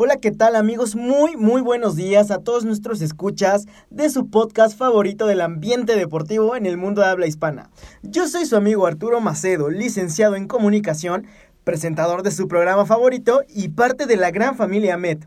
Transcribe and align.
Hola, 0.00 0.18
¿qué 0.18 0.30
tal 0.30 0.54
amigos? 0.54 0.94
Muy, 0.94 1.36
muy 1.36 1.60
buenos 1.60 1.96
días 1.96 2.30
a 2.30 2.38
todos 2.38 2.64
nuestros 2.64 3.00
escuchas 3.00 3.66
de 3.90 4.08
su 4.10 4.30
podcast 4.30 4.78
favorito 4.78 5.26
del 5.26 5.40
ambiente 5.40 5.96
deportivo 5.96 6.54
en 6.54 6.66
el 6.66 6.76
mundo 6.76 7.00
de 7.00 7.08
habla 7.08 7.26
hispana. 7.26 7.68
Yo 8.04 8.28
soy 8.28 8.46
su 8.46 8.54
amigo 8.54 8.86
Arturo 8.86 9.20
Macedo, 9.20 9.70
licenciado 9.70 10.36
en 10.36 10.46
comunicación, 10.46 11.26
presentador 11.64 12.22
de 12.22 12.30
su 12.30 12.46
programa 12.46 12.86
favorito 12.86 13.42
y 13.48 13.70
parte 13.70 14.06
de 14.06 14.16
la 14.16 14.30
gran 14.30 14.54
familia 14.54 14.96
MED. 14.96 15.24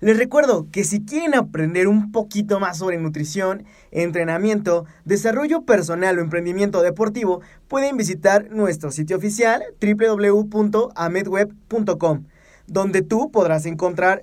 Les 0.00 0.18
recuerdo 0.18 0.66
que 0.72 0.82
si 0.82 1.04
quieren 1.04 1.36
aprender 1.36 1.86
un 1.86 2.10
poquito 2.10 2.58
más 2.58 2.78
sobre 2.78 2.98
nutrición, 2.98 3.66
entrenamiento, 3.92 4.84
desarrollo 5.04 5.62
personal 5.62 6.18
o 6.18 6.22
emprendimiento 6.22 6.82
deportivo, 6.82 7.40
pueden 7.68 7.96
visitar 7.96 8.50
nuestro 8.50 8.90
sitio 8.90 9.16
oficial 9.16 9.62
www.amedweb.com 9.80 12.24
donde 12.70 13.02
tú 13.02 13.32
podrás 13.32 13.66
encontrar 13.66 14.22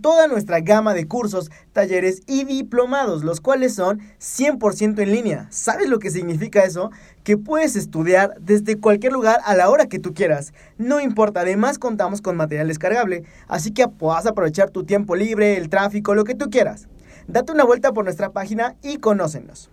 toda 0.00 0.28
nuestra 0.28 0.60
gama 0.60 0.94
de 0.94 1.08
cursos, 1.08 1.50
talleres 1.72 2.22
y 2.26 2.44
diplomados, 2.44 3.24
los 3.24 3.40
cuales 3.40 3.74
son 3.74 4.00
100% 4.20 5.00
en 5.00 5.12
línea. 5.12 5.48
¿Sabes 5.50 5.88
lo 5.88 5.98
que 5.98 6.10
significa 6.10 6.62
eso? 6.62 6.90
Que 7.24 7.36
puedes 7.36 7.74
estudiar 7.74 8.34
desde 8.40 8.78
cualquier 8.78 9.12
lugar 9.12 9.40
a 9.44 9.56
la 9.56 9.68
hora 9.68 9.86
que 9.86 9.98
tú 9.98 10.14
quieras. 10.14 10.52
No 10.78 11.00
importa, 11.00 11.40
además 11.40 11.78
contamos 11.78 12.22
con 12.22 12.36
material 12.36 12.68
descargable, 12.68 13.24
así 13.48 13.72
que 13.72 13.88
puedas 13.88 14.26
aprovechar 14.26 14.70
tu 14.70 14.84
tiempo 14.84 15.16
libre, 15.16 15.56
el 15.56 15.68
tráfico, 15.68 16.14
lo 16.14 16.22
que 16.22 16.36
tú 16.36 16.50
quieras. 16.50 16.86
Date 17.26 17.52
una 17.52 17.64
vuelta 17.64 17.92
por 17.92 18.04
nuestra 18.04 18.30
página 18.30 18.76
y 18.80 18.98
conócenos. 18.98 19.70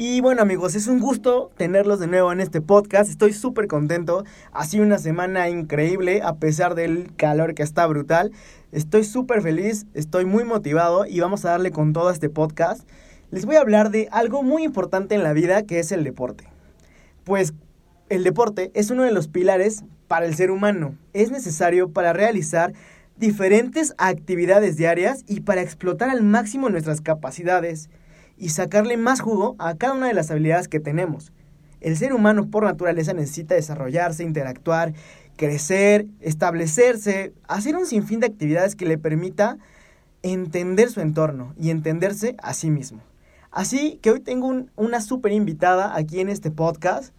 Y 0.00 0.20
bueno 0.20 0.42
amigos, 0.42 0.76
es 0.76 0.86
un 0.86 1.00
gusto 1.00 1.50
tenerlos 1.56 1.98
de 1.98 2.06
nuevo 2.06 2.30
en 2.30 2.38
este 2.38 2.60
podcast. 2.60 3.10
Estoy 3.10 3.32
súper 3.32 3.66
contento. 3.66 4.22
Ha 4.52 4.64
sido 4.64 4.84
una 4.84 4.98
semana 4.98 5.48
increíble 5.48 6.22
a 6.22 6.36
pesar 6.36 6.76
del 6.76 7.10
calor 7.16 7.56
que 7.56 7.64
está 7.64 7.84
brutal. 7.84 8.30
Estoy 8.70 9.02
súper 9.02 9.42
feliz, 9.42 9.86
estoy 9.94 10.24
muy 10.24 10.44
motivado 10.44 11.04
y 11.04 11.18
vamos 11.18 11.44
a 11.44 11.50
darle 11.50 11.72
con 11.72 11.92
todo 11.92 12.12
este 12.12 12.30
podcast. 12.30 12.88
Les 13.32 13.44
voy 13.44 13.56
a 13.56 13.60
hablar 13.60 13.90
de 13.90 14.08
algo 14.12 14.44
muy 14.44 14.62
importante 14.62 15.16
en 15.16 15.24
la 15.24 15.32
vida 15.32 15.64
que 15.64 15.80
es 15.80 15.90
el 15.90 16.04
deporte. 16.04 16.44
Pues 17.24 17.52
el 18.08 18.22
deporte 18.22 18.70
es 18.74 18.92
uno 18.92 19.02
de 19.02 19.10
los 19.10 19.26
pilares 19.26 19.82
para 20.06 20.26
el 20.26 20.36
ser 20.36 20.52
humano. 20.52 20.94
Es 21.12 21.32
necesario 21.32 21.90
para 21.90 22.12
realizar 22.12 22.72
diferentes 23.16 23.94
actividades 23.98 24.76
diarias 24.76 25.24
y 25.26 25.40
para 25.40 25.62
explotar 25.62 26.08
al 26.08 26.22
máximo 26.22 26.68
nuestras 26.68 27.00
capacidades 27.00 27.90
y 28.38 28.50
sacarle 28.50 28.96
más 28.96 29.20
jugo 29.20 29.56
a 29.58 29.74
cada 29.74 29.94
una 29.94 30.06
de 30.06 30.14
las 30.14 30.30
habilidades 30.30 30.68
que 30.68 30.80
tenemos. 30.80 31.32
El 31.80 31.96
ser 31.96 32.12
humano 32.12 32.48
por 32.50 32.64
naturaleza 32.64 33.12
necesita 33.12 33.54
desarrollarse, 33.54 34.24
interactuar, 34.24 34.94
crecer, 35.36 36.06
establecerse, 36.20 37.32
hacer 37.46 37.76
un 37.76 37.86
sinfín 37.86 38.20
de 38.20 38.26
actividades 38.26 38.74
que 38.74 38.86
le 38.86 38.98
permita 38.98 39.58
entender 40.22 40.90
su 40.90 41.00
entorno 41.00 41.54
y 41.56 41.70
entenderse 41.70 42.34
a 42.42 42.54
sí 42.54 42.70
mismo. 42.70 43.00
Así 43.50 43.98
que 44.02 44.10
hoy 44.10 44.20
tengo 44.20 44.66
una 44.76 45.00
súper 45.00 45.32
invitada 45.32 45.96
aquí 45.96 46.20
en 46.20 46.28
este 46.28 46.50
podcast. 46.50 47.14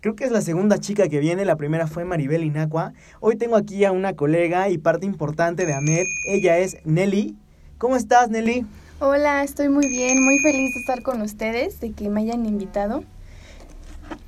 Creo 0.00 0.16
que 0.16 0.24
es 0.24 0.32
la 0.32 0.40
segunda 0.40 0.78
chica 0.78 1.08
que 1.08 1.20
viene, 1.20 1.44
la 1.44 1.56
primera 1.56 1.86
fue 1.86 2.04
Maribel 2.04 2.44
Inacua. 2.44 2.92
Hoy 3.20 3.36
tengo 3.36 3.56
aquí 3.56 3.84
a 3.84 3.92
una 3.92 4.14
colega 4.14 4.68
y 4.68 4.78
parte 4.78 5.06
importante 5.06 5.66
de 5.66 5.74
AMED. 5.74 6.04
Ella 6.26 6.58
es 6.58 6.78
Nelly. 6.84 7.36
¿Cómo 7.78 7.96
estás, 7.96 8.30
Nelly? 8.30 8.66
Hola, 9.02 9.42
estoy 9.44 9.70
muy 9.70 9.88
bien, 9.88 10.22
muy 10.22 10.40
feliz 10.40 10.74
de 10.74 10.80
estar 10.80 11.02
con 11.02 11.22
ustedes, 11.22 11.80
de 11.80 11.92
que 11.92 12.10
me 12.10 12.20
hayan 12.20 12.44
invitado. 12.44 13.02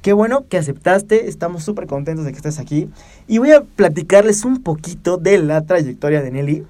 Qué 0.00 0.14
bueno 0.14 0.46
que 0.48 0.56
aceptaste, 0.56 1.28
estamos 1.28 1.62
súper 1.62 1.86
contentos 1.86 2.24
de 2.24 2.30
que 2.30 2.38
estés 2.38 2.58
aquí. 2.58 2.88
Y 3.28 3.36
voy 3.36 3.50
a 3.52 3.64
platicarles 3.64 4.46
un 4.46 4.62
poquito 4.62 5.18
de 5.18 5.36
la 5.36 5.60
trayectoria 5.60 6.22
de 6.22 6.30
Nelly. 6.30 6.66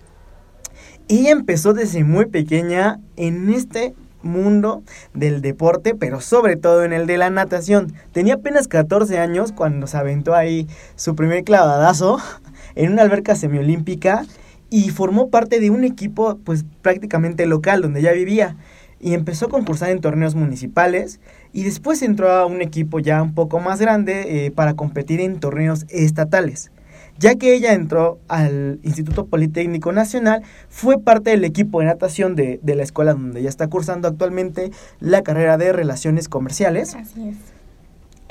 Ella 1.06 1.30
empezó 1.30 1.74
desde 1.74 2.02
muy 2.02 2.26
pequeña 2.26 2.98
en 3.14 3.48
este 3.50 3.94
mundo 4.22 4.82
del 5.14 5.40
deporte, 5.40 5.94
pero 5.94 6.20
sobre 6.20 6.56
todo 6.56 6.82
en 6.82 6.92
el 6.92 7.06
de 7.06 7.18
la 7.18 7.30
natación. 7.30 7.94
Tenía 8.10 8.34
apenas 8.34 8.66
14 8.66 9.20
años 9.20 9.52
cuando 9.52 9.86
se 9.86 9.96
aventó 9.96 10.34
ahí 10.34 10.66
su 10.96 11.14
primer 11.14 11.44
clavadazo 11.44 12.18
en 12.74 12.90
una 12.90 13.02
alberca 13.02 13.36
semiolímpica 13.36 14.26
y 14.72 14.88
formó 14.88 15.28
parte 15.28 15.60
de 15.60 15.68
un 15.68 15.84
equipo 15.84 16.38
pues 16.44 16.64
prácticamente 16.80 17.44
local 17.44 17.82
donde 17.82 18.00
ya 18.00 18.12
vivía 18.12 18.56
y 18.98 19.12
empezó 19.12 19.44
a 19.44 19.48
concursar 19.50 19.90
en 19.90 20.00
torneos 20.00 20.34
municipales 20.34 21.20
y 21.52 21.64
después 21.64 22.00
entró 22.00 22.30
a 22.30 22.46
un 22.46 22.62
equipo 22.62 22.98
ya 22.98 23.22
un 23.22 23.34
poco 23.34 23.60
más 23.60 23.82
grande 23.82 24.46
eh, 24.46 24.50
para 24.50 24.72
competir 24.72 25.20
en 25.20 25.40
torneos 25.40 25.84
estatales. 25.90 26.72
Ya 27.18 27.34
que 27.34 27.52
ella 27.52 27.74
entró 27.74 28.18
al 28.28 28.80
Instituto 28.82 29.26
Politécnico 29.26 29.92
Nacional, 29.92 30.42
fue 30.70 30.98
parte 30.98 31.28
del 31.28 31.44
equipo 31.44 31.80
de 31.80 31.86
natación 31.86 32.34
de, 32.34 32.58
de 32.62 32.74
la 32.74 32.82
escuela 32.82 33.12
donde 33.12 33.40
ella 33.40 33.50
está 33.50 33.68
cursando 33.68 34.08
actualmente 34.08 34.70
la 35.00 35.20
carrera 35.20 35.58
de 35.58 35.74
Relaciones 35.74 36.30
Comerciales. 36.30 36.94
Así 36.94 37.28
es. 37.28 37.36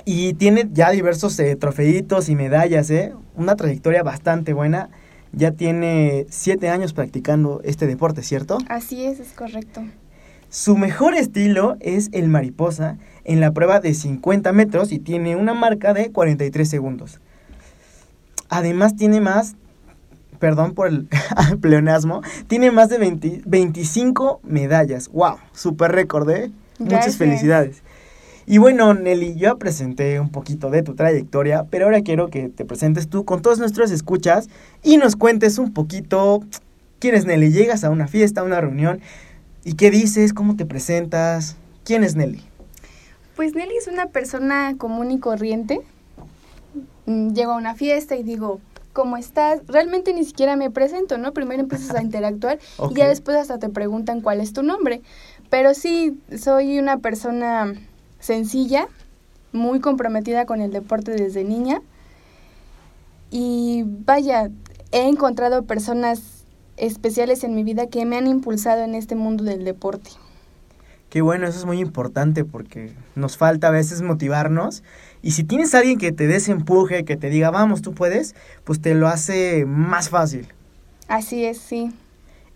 Y 0.05 0.33
tiene 0.33 0.67
ya 0.73 0.89
diversos 0.89 1.39
eh, 1.39 1.55
trofeitos 1.55 2.29
y 2.29 2.35
medallas, 2.35 2.89
¿eh? 2.89 3.13
una 3.35 3.55
trayectoria 3.55 4.01
bastante 4.01 4.53
buena 4.53 4.89
ya 5.33 5.51
tiene 5.51 6.25
siete 6.29 6.69
años 6.69 6.93
practicando 6.93 7.61
este 7.63 7.87
deporte, 7.87 8.23
¿cierto? 8.23 8.57
Así 8.67 9.05
es, 9.05 9.19
es 9.19 9.31
correcto. 9.33 9.83
Su 10.49 10.77
mejor 10.77 11.15
estilo 11.15 11.77
es 11.79 12.09
el 12.11 12.27
mariposa 12.27 12.97
en 13.23 13.39
la 13.39 13.51
prueba 13.51 13.79
de 13.79 13.93
50 13.93 14.51
metros 14.51 14.91
y 14.91 14.99
tiene 14.99 15.35
una 15.35 15.53
marca 15.53 15.93
de 15.93 16.11
43 16.11 16.69
segundos. 16.69 17.21
Además 18.49 18.97
tiene 18.97 19.21
más, 19.21 19.55
perdón 20.39 20.73
por 20.73 20.87
el 20.87 21.07
pleonasmo, 21.61 22.21
tiene 22.47 22.69
más 22.69 22.89
de 22.89 22.97
25 23.45 24.41
medallas. 24.43 25.07
¡Wow! 25.13 25.37
Super 25.53 25.93
récord, 25.93 26.29
¿eh? 26.29 26.51
Muchas 26.79 27.15
felicidades. 27.15 27.81
Y 28.45 28.57
bueno, 28.57 28.93
Nelly, 28.93 29.35
yo 29.35 29.57
presenté 29.57 30.19
un 30.19 30.29
poquito 30.29 30.69
de 30.69 30.83
tu 30.83 30.95
trayectoria, 30.95 31.65
pero 31.69 31.85
ahora 31.85 32.01
quiero 32.01 32.29
que 32.29 32.49
te 32.49 32.65
presentes 32.65 33.07
tú 33.07 33.23
con 33.25 33.41
todos 33.41 33.59
nuestros 33.59 33.91
escuchas 33.91 34.49
y 34.83 34.97
nos 34.97 35.15
cuentes 35.15 35.57
un 35.57 35.73
poquito 35.73 36.41
¿Quién 37.01 37.15
es 37.15 37.25
Nelly? 37.25 37.51
Llegas 37.51 37.83
a 37.83 37.89
una 37.89 38.07
fiesta, 38.07 38.41
a 38.41 38.43
una 38.43 38.61
reunión, 38.61 39.01
¿y 39.63 39.73
qué 39.73 39.89
dices? 39.89 40.33
¿Cómo 40.33 40.55
te 40.55 40.67
presentas? 40.67 41.55
¿Quién 41.83 42.03
es 42.03 42.15
Nelly? 42.15 42.43
Pues 43.35 43.55
Nelly 43.55 43.75
es 43.75 43.87
una 43.87 44.05
persona 44.05 44.75
común 44.77 45.09
y 45.09 45.17
corriente. 45.17 45.81
Mm, 47.07 47.33
Llego 47.33 47.53
a 47.53 47.55
una 47.55 47.73
fiesta 47.73 48.15
y 48.15 48.21
digo, 48.21 48.61
¿cómo 48.93 49.17
estás? 49.17 49.61
Realmente 49.65 50.13
ni 50.13 50.23
siquiera 50.23 50.55
me 50.55 50.69
presento, 50.69 51.17
¿no? 51.17 51.33
Primero 51.33 51.63
empiezas 51.63 51.95
a 51.95 52.03
interactuar 52.03 52.59
y 52.91 52.93
ya 52.93 53.07
después 53.07 53.35
hasta 53.35 53.57
te 53.57 53.69
preguntan 53.69 54.21
cuál 54.21 54.39
es 54.39 54.53
tu 54.53 54.61
nombre. 54.61 55.01
Pero 55.49 55.73
sí, 55.73 56.19
soy 56.37 56.77
una 56.77 56.99
persona 56.99 57.73
sencilla, 58.21 58.87
muy 59.51 59.81
comprometida 59.81 60.45
con 60.45 60.61
el 60.61 60.71
deporte 60.71 61.11
desde 61.11 61.43
niña. 61.43 61.81
Y 63.29 63.83
vaya, 63.85 64.49
he 64.91 65.07
encontrado 65.07 65.63
personas 65.63 66.45
especiales 66.77 67.43
en 67.43 67.53
mi 67.53 67.63
vida 67.63 67.87
que 67.87 68.05
me 68.05 68.17
han 68.17 68.27
impulsado 68.27 68.83
en 68.83 68.95
este 68.95 69.15
mundo 69.15 69.43
del 69.43 69.65
deporte. 69.65 70.11
Qué 71.09 71.21
bueno, 71.21 71.45
eso 71.45 71.59
es 71.59 71.65
muy 71.65 71.79
importante 71.79 72.45
porque 72.45 72.93
nos 73.15 73.35
falta 73.35 73.67
a 73.67 73.71
veces 73.71 74.01
motivarnos. 74.01 74.81
Y 75.21 75.31
si 75.31 75.43
tienes 75.43 75.75
a 75.75 75.79
alguien 75.79 75.97
que 75.97 76.13
te 76.13 76.25
dé 76.25 76.37
ese 76.37 76.53
empuje, 76.53 77.03
que 77.03 77.17
te 77.17 77.29
diga, 77.29 77.51
vamos, 77.51 77.81
tú 77.81 77.93
puedes, 77.93 78.33
pues 78.63 78.79
te 78.79 78.95
lo 78.95 79.09
hace 79.09 79.65
más 79.65 80.09
fácil. 80.09 80.47
Así 81.09 81.43
es, 81.43 81.57
sí. 81.57 81.91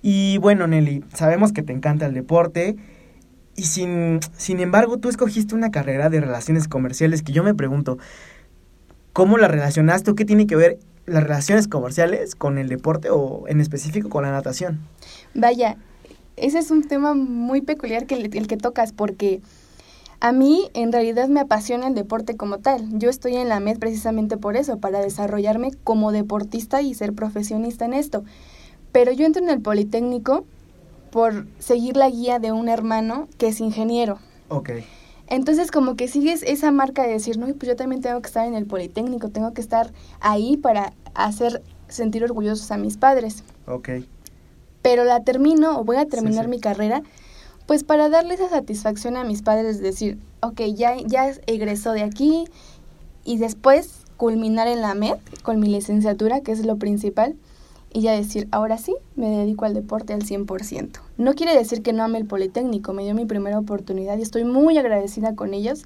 Y 0.02 0.38
bueno, 0.38 0.68
Nelly, 0.68 1.04
sabemos 1.14 1.52
que 1.52 1.64
te 1.64 1.74
encanta 1.74 2.06
el 2.06 2.14
deporte. 2.14 2.78
Y 3.56 3.64
sin, 3.64 4.20
sin 4.38 4.60
embargo, 4.60 4.98
tú 4.98 5.10
escogiste 5.10 5.56
una 5.56 5.72
carrera 5.72 6.10
de 6.10 6.20
relaciones 6.20 6.68
comerciales 6.68 7.24
que 7.24 7.32
yo 7.32 7.44
me 7.44 7.54
pregunto, 7.54 7.98
¿cómo 9.14 9.38
la 9.38 9.48
relacionaste 9.48 10.12
o 10.12 10.16
qué 10.16 10.26
tiene 10.26 10.46
que 10.46 10.56
ver 10.56 10.80
las 11.06 11.24
relaciones 11.24 11.68
comerciales 11.68 12.36
con 12.36 12.58
el 12.58 12.68
deporte 12.68 13.10
o 13.10 13.48
en 13.48 13.62
específico 13.62 14.10
con 14.10 14.24
la 14.24 14.32
natación? 14.32 14.80
Vaya, 15.34 15.78
ese 16.36 16.60
es 16.60 16.70
un 16.70 16.84
tema 16.84 17.14
muy 17.14 17.62
peculiar 17.62 18.06
que 18.06 18.16
el, 18.16 18.36
el 18.36 18.48
que 18.48 18.58
tocas 18.58 18.92
porque 18.92 19.42
a 20.20 20.32
mí 20.32 20.70
en 20.74 20.92
realidad 20.92 21.28
me 21.28 21.40
apasiona 21.40 21.88
el 21.88 21.96
deporte 21.96 22.36
como 22.36 22.60
tal. 22.60 22.88
Yo 22.98 23.10
estoy 23.10 23.36
en 23.36 23.50
la 23.50 23.60
MED 23.60 23.80
precisamente 23.80 24.38
por 24.38 24.58
eso, 24.58 24.80
para 24.80 25.00
desarrollarme 25.00 25.72
como 25.84 26.12
deportista 26.12 26.82
y 26.82 26.94
ser 26.94 27.14
profesionista 27.14 27.86
en 27.86 27.94
esto. 27.94 28.24
Pero 28.92 29.12
yo 29.12 29.26
entro 29.26 29.44
en 29.44 29.50
el 29.50 29.62
Politécnico 29.62 30.46
por 31.16 31.48
seguir 31.60 31.96
la 31.96 32.10
guía 32.10 32.40
de 32.40 32.52
un 32.52 32.68
hermano 32.68 33.30
que 33.38 33.48
es 33.48 33.62
ingeniero. 33.62 34.20
Ok, 34.50 34.72
Entonces 35.28 35.72
como 35.72 35.96
que 35.96 36.10
sigues 36.10 36.44
esa 36.44 36.74
marca 36.74 37.04
de 37.04 37.14
decir, 37.14 37.38
no, 37.38 37.46
pues 37.46 37.70
yo 37.70 37.78
también 37.78 38.02
tengo 38.02 38.22
que 38.22 38.28
estar 38.28 38.46
en 38.46 38.54
el 38.54 38.66
Politécnico, 38.66 39.30
tengo 39.30 39.54
que 39.54 39.62
estar 39.62 39.94
ahí 40.20 40.58
para 40.58 40.92
hacer 41.14 41.64
sentir 41.88 42.26
orgullosos 42.26 42.70
a 42.70 42.76
mis 42.76 42.98
padres 42.98 43.46
ok. 43.66 43.92
pero 44.82 45.06
la 45.06 45.24
termino 45.24 45.80
o 45.80 45.86
voy 45.86 45.96
a 45.96 46.06
terminar 46.06 46.44
sí. 46.44 46.52
mi 46.52 46.60
carrera, 46.60 47.02
pues 47.66 47.86
para 47.86 48.10
darle 48.10 48.34
esa 48.34 48.50
satisfacción 48.50 49.16
a 49.16 49.24
mis 49.24 49.42
padres, 49.42 49.80
decir, 49.80 50.18
ok, 50.42 50.64
ya, 50.76 50.98
ya 50.98 51.32
egresó 51.48 51.94
de 51.94 52.04
aquí 52.04 52.44
y 53.24 53.38
después 53.38 54.02
culminar 54.18 54.68
en 54.68 54.82
la 54.82 54.94
MED 54.96 55.16
con 55.44 55.62
mi 55.62 55.70
licenciatura, 55.70 56.42
que 56.42 56.52
es 56.52 56.66
lo 56.66 56.76
principal, 56.76 57.38
y 57.96 58.02
ya 58.02 58.12
decir, 58.12 58.50
ahora 58.52 58.78
sí, 58.78 58.94
me 59.16 59.30
dedico 59.30 59.64
al 59.64 59.74
deporte 59.74 60.12
al 60.12 60.22
100%. 60.22 61.00
No 61.18 61.34
quiere 61.34 61.58
decir 61.58 61.82
que 61.82 61.94
no 61.94 62.04
ame 62.04 62.18
el 62.18 62.26
Politécnico, 62.26 62.92
me 62.92 63.06
dio 63.06 63.16
mi 63.16 63.26
primera 63.26 63.58
oportunidad 63.58 64.18
y 64.18 64.22
estoy 64.22 64.44
muy 64.44 64.78
agradecida 64.78 65.34
con 65.34 65.54
ellos, 65.54 65.86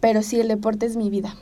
pero 0.00 0.22
sí, 0.22 0.40
el 0.40 0.48
deporte 0.48 0.84
es 0.86 0.96
mi 0.96 1.10
vida. 1.10 1.36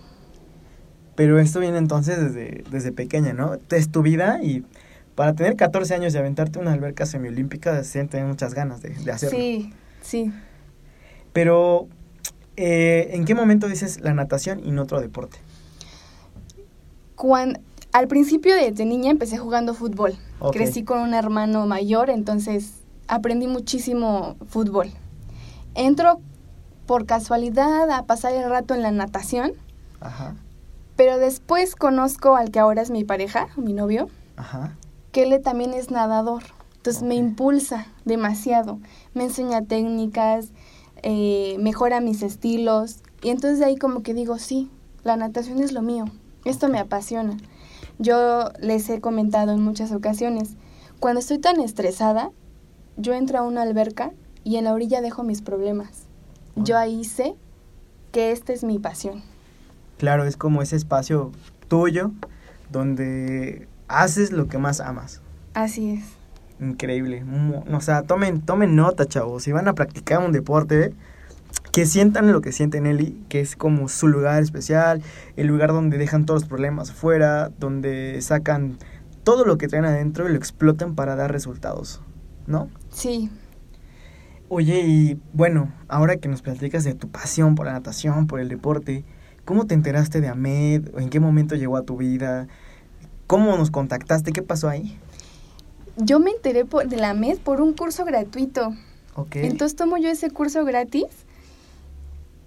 Pero 1.15 1.39
esto 1.39 1.61
viene 1.61 1.79
entonces 1.79 2.21
desde, 2.21 2.63
desde 2.71 2.93
pequeña, 2.93 3.33
¿no? 3.33 3.57
Es 3.71 3.91
tu 3.91 4.03
vida 4.03 4.39
y 4.43 4.67
para 5.15 5.33
tener 5.33 5.57
14 5.57 5.95
años 5.95 6.15
y 6.15 6.19
aventarte 6.19 6.59
una 6.59 6.75
alberca 6.75 7.07
semiolímpica, 7.07 7.83
se 7.83 8.05
tener 8.05 8.27
muchas 8.27 8.53
ganas 8.53 8.83
de, 8.83 8.91
de 8.91 9.11
hacerlo. 9.11 9.39
Sí, 9.39 9.73
sí. 10.03 10.31
Pero, 11.33 11.89
eh, 12.57 13.13
¿en 13.13 13.25
qué 13.25 13.35
momento 13.35 13.67
dices 13.67 13.99
la 14.03 14.13
natación 14.13 14.61
y 14.63 14.73
no 14.73 14.83
otro 14.83 15.01
deporte? 15.01 15.39
Cuando, 17.15 17.61
al 17.97 18.09
principio 18.09 18.55
desde 18.55 18.85
niña 18.85 19.11
empecé 19.11 19.39
jugando 19.39 19.73
fútbol. 19.73 20.19
Crecí 20.53 20.85
con 20.85 20.99
un 20.99 21.15
hermano 21.15 21.65
mayor, 21.67 22.11
entonces 22.11 22.83
aprendí 23.09 23.47
muchísimo 23.47 24.37
fútbol. 24.47 24.91
Entro 25.75 26.21
por 26.85 27.07
casualidad 27.07 27.89
a 27.89 28.05
pasar 28.05 28.35
el 28.35 28.51
rato 28.51 28.75
en 28.75 28.83
la 28.83 28.91
natación, 28.91 29.53
Ajá, 30.01 30.37
pero 30.95 31.17
después 31.17 31.75
conozco 31.75 32.37
al 32.37 32.51
que 32.51 32.59
ahora 32.59 32.83
es 32.83 32.91
mi 32.91 33.03
pareja, 33.03 33.49
mi 33.57 33.73
novio, 33.73 34.11
ajá. 34.37 34.77
que 35.11 35.23
él 35.23 35.41
también 35.43 35.73
es 35.73 35.91
nadador. 35.91 36.43
Entonces 36.77 37.03
me 37.03 37.15
impulsa 37.15 37.87
demasiado, 38.05 38.79
me 39.15 39.25
enseña 39.25 39.63
técnicas, 39.63 40.49
eh, 41.03 41.57
mejora 41.61 42.03
mis 42.03 42.23
estilos 42.23 42.99
y 43.23 43.31
entonces 43.31 43.59
de 43.59 43.65
ahí 43.65 43.77
como 43.77 44.03
que 44.03 44.13
digo, 44.13 44.39
sí, 44.39 44.71
la 45.03 45.17
natación 45.17 45.61
es 45.63 45.73
lo 45.73 45.81
mío, 45.81 46.05
esto 46.45 46.69
me 46.69 46.79
apasiona. 46.79 47.39
Yo 47.99 48.51
les 48.61 48.89
he 48.91 49.01
comentado 49.01 49.53
en 49.53 49.61
muchas 49.61 49.93
ocasiones, 49.93 50.57
cuando 51.01 51.21
estoy 51.21 51.39
tan 51.39 51.61
estresada, 51.61 52.31
yo 52.97 53.15
entro 53.15 53.39
a 53.39 53.43
una 53.43 53.63
alberca 53.63 54.13
y 54.45 54.57
en 54.57 54.65
la 54.65 54.73
orilla 54.73 55.01
dejo 55.01 55.23
mis 55.23 55.43
problemas. 55.43 56.07
Yo 56.57 56.79
ahí 56.79 57.05
sé 57.05 57.35
que 58.13 58.33
esta 58.33 58.53
es 58.53 58.65
mi 58.65 58.79
pasión. 58.79 59.23
Claro, 59.99 60.25
es 60.25 60.37
como 60.37 60.63
ese 60.63 60.77
espacio 60.77 61.33
tuyo 61.69 62.13
donde 62.71 63.69
haces 63.89 64.33
lo 64.33 64.49
que 64.49 64.59
más 64.59 64.81
amas. 64.81 65.21
Así 65.55 65.91
es. 65.91 66.05
Increíble. 66.61 67.25
O 67.73 67.81
sea, 67.81 68.03
tomen, 68.03 68.41
tomen 68.41 68.77
nota, 68.77 69.07
chavos. 69.07 69.43
Si 69.43 69.53
van 69.53 69.69
a 69.69 69.75
practicar 69.75 70.25
un 70.25 70.33
deporte, 70.33 70.95
que 71.77 71.85
sientan 71.85 72.33
lo 72.33 72.41
que 72.41 72.53
siente 72.53 72.81
Nelly, 72.81 73.23
que 73.29 73.41
es 73.41 73.55
como 73.55 73.91
su 73.91 74.09
lugar 74.09 74.43
especial, 74.43 75.03
el 75.37 75.47
lugar 75.47 75.75
donde 75.75 75.99
dejan 75.99 76.25
todos 76.25 76.41
los 76.41 76.49
problemas 76.49 76.89
afuera, 76.89 77.51
donde 77.61 78.19
sacan 78.23 78.79
todo 79.25 79.45
lo 79.45 79.59
que 79.59 79.69
traen 79.69 79.85
adentro 79.85 80.27
y 80.27 80.31
lo 80.31 80.39
explotan 80.39 80.95
para 80.95 81.17
dar 81.17 81.31
resultados, 81.31 82.01
¿no? 82.47 82.71
Sí, 82.89 83.29
Oye, 84.49 84.81
y 84.87 85.19
bueno, 85.35 85.71
ahora 85.87 86.17
que 86.17 86.29
nos 86.29 86.41
platicas 86.41 86.83
de 86.85 86.95
tu 86.95 87.09
pasión 87.11 87.57
por 87.57 87.67
la 87.67 87.73
natación, 87.73 88.27
por 88.27 88.41
el 88.41 88.49
deporte, 88.49 89.05
¿cómo 89.45 89.67
te 89.67 89.75
enteraste 89.75 90.23
de 90.23 90.29
Ahmed? 90.29 90.95
¿O 90.95 91.01
¿En 91.01 91.11
qué 91.11 91.21
momento 91.21 91.57
llegó 91.57 91.77
a 91.77 91.83
tu 91.83 91.99
vida? 91.99 92.49
¿Cómo 93.27 93.55
nos 93.59 93.71
contactaste? 93.71 94.33
¿Qué 94.33 94.41
pasó 94.41 94.71
ahí? 94.71 94.99
yo 95.99 96.21
me 96.21 96.31
enteré 96.31 96.65
por- 96.65 96.89
de 96.89 96.97
la 96.97 97.13
MED 97.13 97.37
por 97.37 97.61
un 97.61 97.75
curso 97.75 98.07
gratuito. 98.07 98.73
Ok. 99.15 99.37
Entonces 99.37 99.77
tomo 99.77 99.99
yo 99.99 100.09
ese 100.09 100.31
curso 100.31 100.65
gratis 100.65 101.05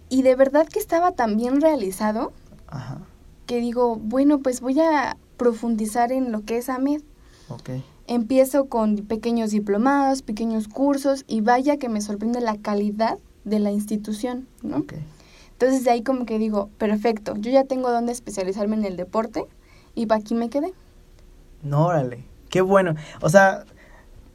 y 0.10 0.24
de 0.24 0.36
verdad 0.36 0.68
que 0.68 0.80
estaba 0.80 1.12
tan 1.12 1.38
bien 1.38 1.62
realizado 1.62 2.34
Ajá, 2.68 3.00
que 3.46 3.60
digo, 3.60 3.96
bueno, 3.96 4.40
pues 4.40 4.62
voy 4.62 4.80
a 4.80 5.18
profundizar 5.38 6.12
en 6.12 6.32
lo 6.32 6.44
que 6.44 6.58
es 6.58 6.70
AMED. 6.70 7.02
ok. 7.50 7.70
Empiezo 8.08 8.66
con 8.66 8.96
pequeños 8.98 9.52
diplomados, 9.52 10.24
pequeños 10.24 10.68
cursos 10.68 11.26
y 11.28 11.42
vaya 11.42 11.78
que 11.78 11.90
me 11.90 12.02
sorprende 12.02 12.42
la 12.42 12.58
calidad 12.58 13.20
de 13.46 13.60
la 13.60 13.72
institución, 13.72 14.48
¿no? 14.64 14.78
Ok. 14.78 14.94
Entonces 15.52 15.84
de 15.84 15.92
ahí 15.92 16.04
como 16.04 16.26
que 16.26 16.40
digo, 16.40 16.70
perfecto, 16.78 17.36
yo 17.38 17.52
ya 17.52 17.66
tengo 17.66 17.92
dónde 17.92 18.12
especializarme 18.12 18.76
en 18.78 18.86
el 18.86 18.98
deporte 18.98 19.46
y 19.94 20.06
pa' 20.08 20.16
aquí 20.16 20.34
me 20.34 20.50
quedé. 20.50 20.74
No, 21.62 21.88
órale. 21.88 22.24
Qué 22.50 22.62
bueno. 22.62 22.96
O 23.22 23.30
sea, 23.30 23.66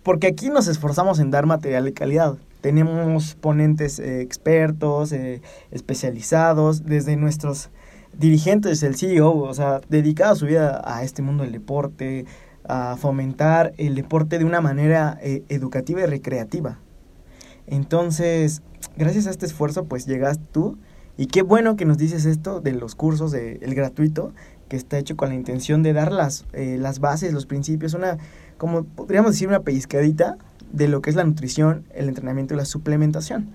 porque 0.02 0.26
aquí 0.28 0.50
nos 0.50 0.68
esforzamos 0.68 1.18
en 1.18 1.30
dar 1.30 1.46
material 1.46 1.84
de 1.84 1.92
calidad. 1.94 2.36
Tenemos 2.64 3.34
ponentes 3.34 3.98
eh, 3.98 4.22
expertos, 4.22 5.12
eh, 5.12 5.42
especializados, 5.70 6.86
desde 6.86 7.14
nuestros 7.14 7.68
dirigentes, 8.16 8.82
el 8.82 8.96
CEO, 8.96 9.36
o 9.36 9.52
sea, 9.52 9.82
dedicado 9.90 10.34
su 10.34 10.46
vida 10.46 10.80
a 10.82 11.02
este 11.02 11.20
mundo 11.20 11.44
del 11.44 11.52
deporte, 11.52 12.24
a 12.66 12.96
fomentar 12.96 13.74
el 13.76 13.94
deporte 13.94 14.38
de 14.38 14.46
una 14.46 14.62
manera 14.62 15.18
eh, 15.20 15.42
educativa 15.50 16.00
y 16.00 16.06
recreativa. 16.06 16.78
Entonces, 17.66 18.62
gracias 18.96 19.26
a 19.26 19.30
este 19.30 19.44
esfuerzo, 19.44 19.84
pues 19.84 20.06
llegas 20.06 20.40
tú. 20.50 20.78
Y 21.18 21.26
qué 21.26 21.42
bueno 21.42 21.76
que 21.76 21.84
nos 21.84 21.98
dices 21.98 22.24
esto 22.24 22.62
de 22.62 22.72
los 22.72 22.94
cursos, 22.94 23.30
de, 23.30 23.58
el 23.60 23.74
gratuito, 23.74 24.32
que 24.70 24.78
está 24.78 24.96
hecho 24.96 25.18
con 25.18 25.28
la 25.28 25.34
intención 25.34 25.82
de 25.82 25.92
dar 25.92 26.12
las, 26.12 26.46
eh, 26.54 26.78
las 26.80 26.98
bases, 26.98 27.34
los 27.34 27.44
principios, 27.44 27.92
una, 27.92 28.16
como 28.56 28.84
podríamos 28.84 29.32
decir, 29.32 29.48
una 29.48 29.60
pellizcadita 29.60 30.38
de 30.74 30.88
lo 30.88 31.00
que 31.00 31.10
es 31.10 31.16
la 31.16 31.24
nutrición, 31.24 31.84
el 31.94 32.08
entrenamiento 32.08 32.54
y 32.54 32.56
la 32.56 32.64
suplementación. 32.64 33.50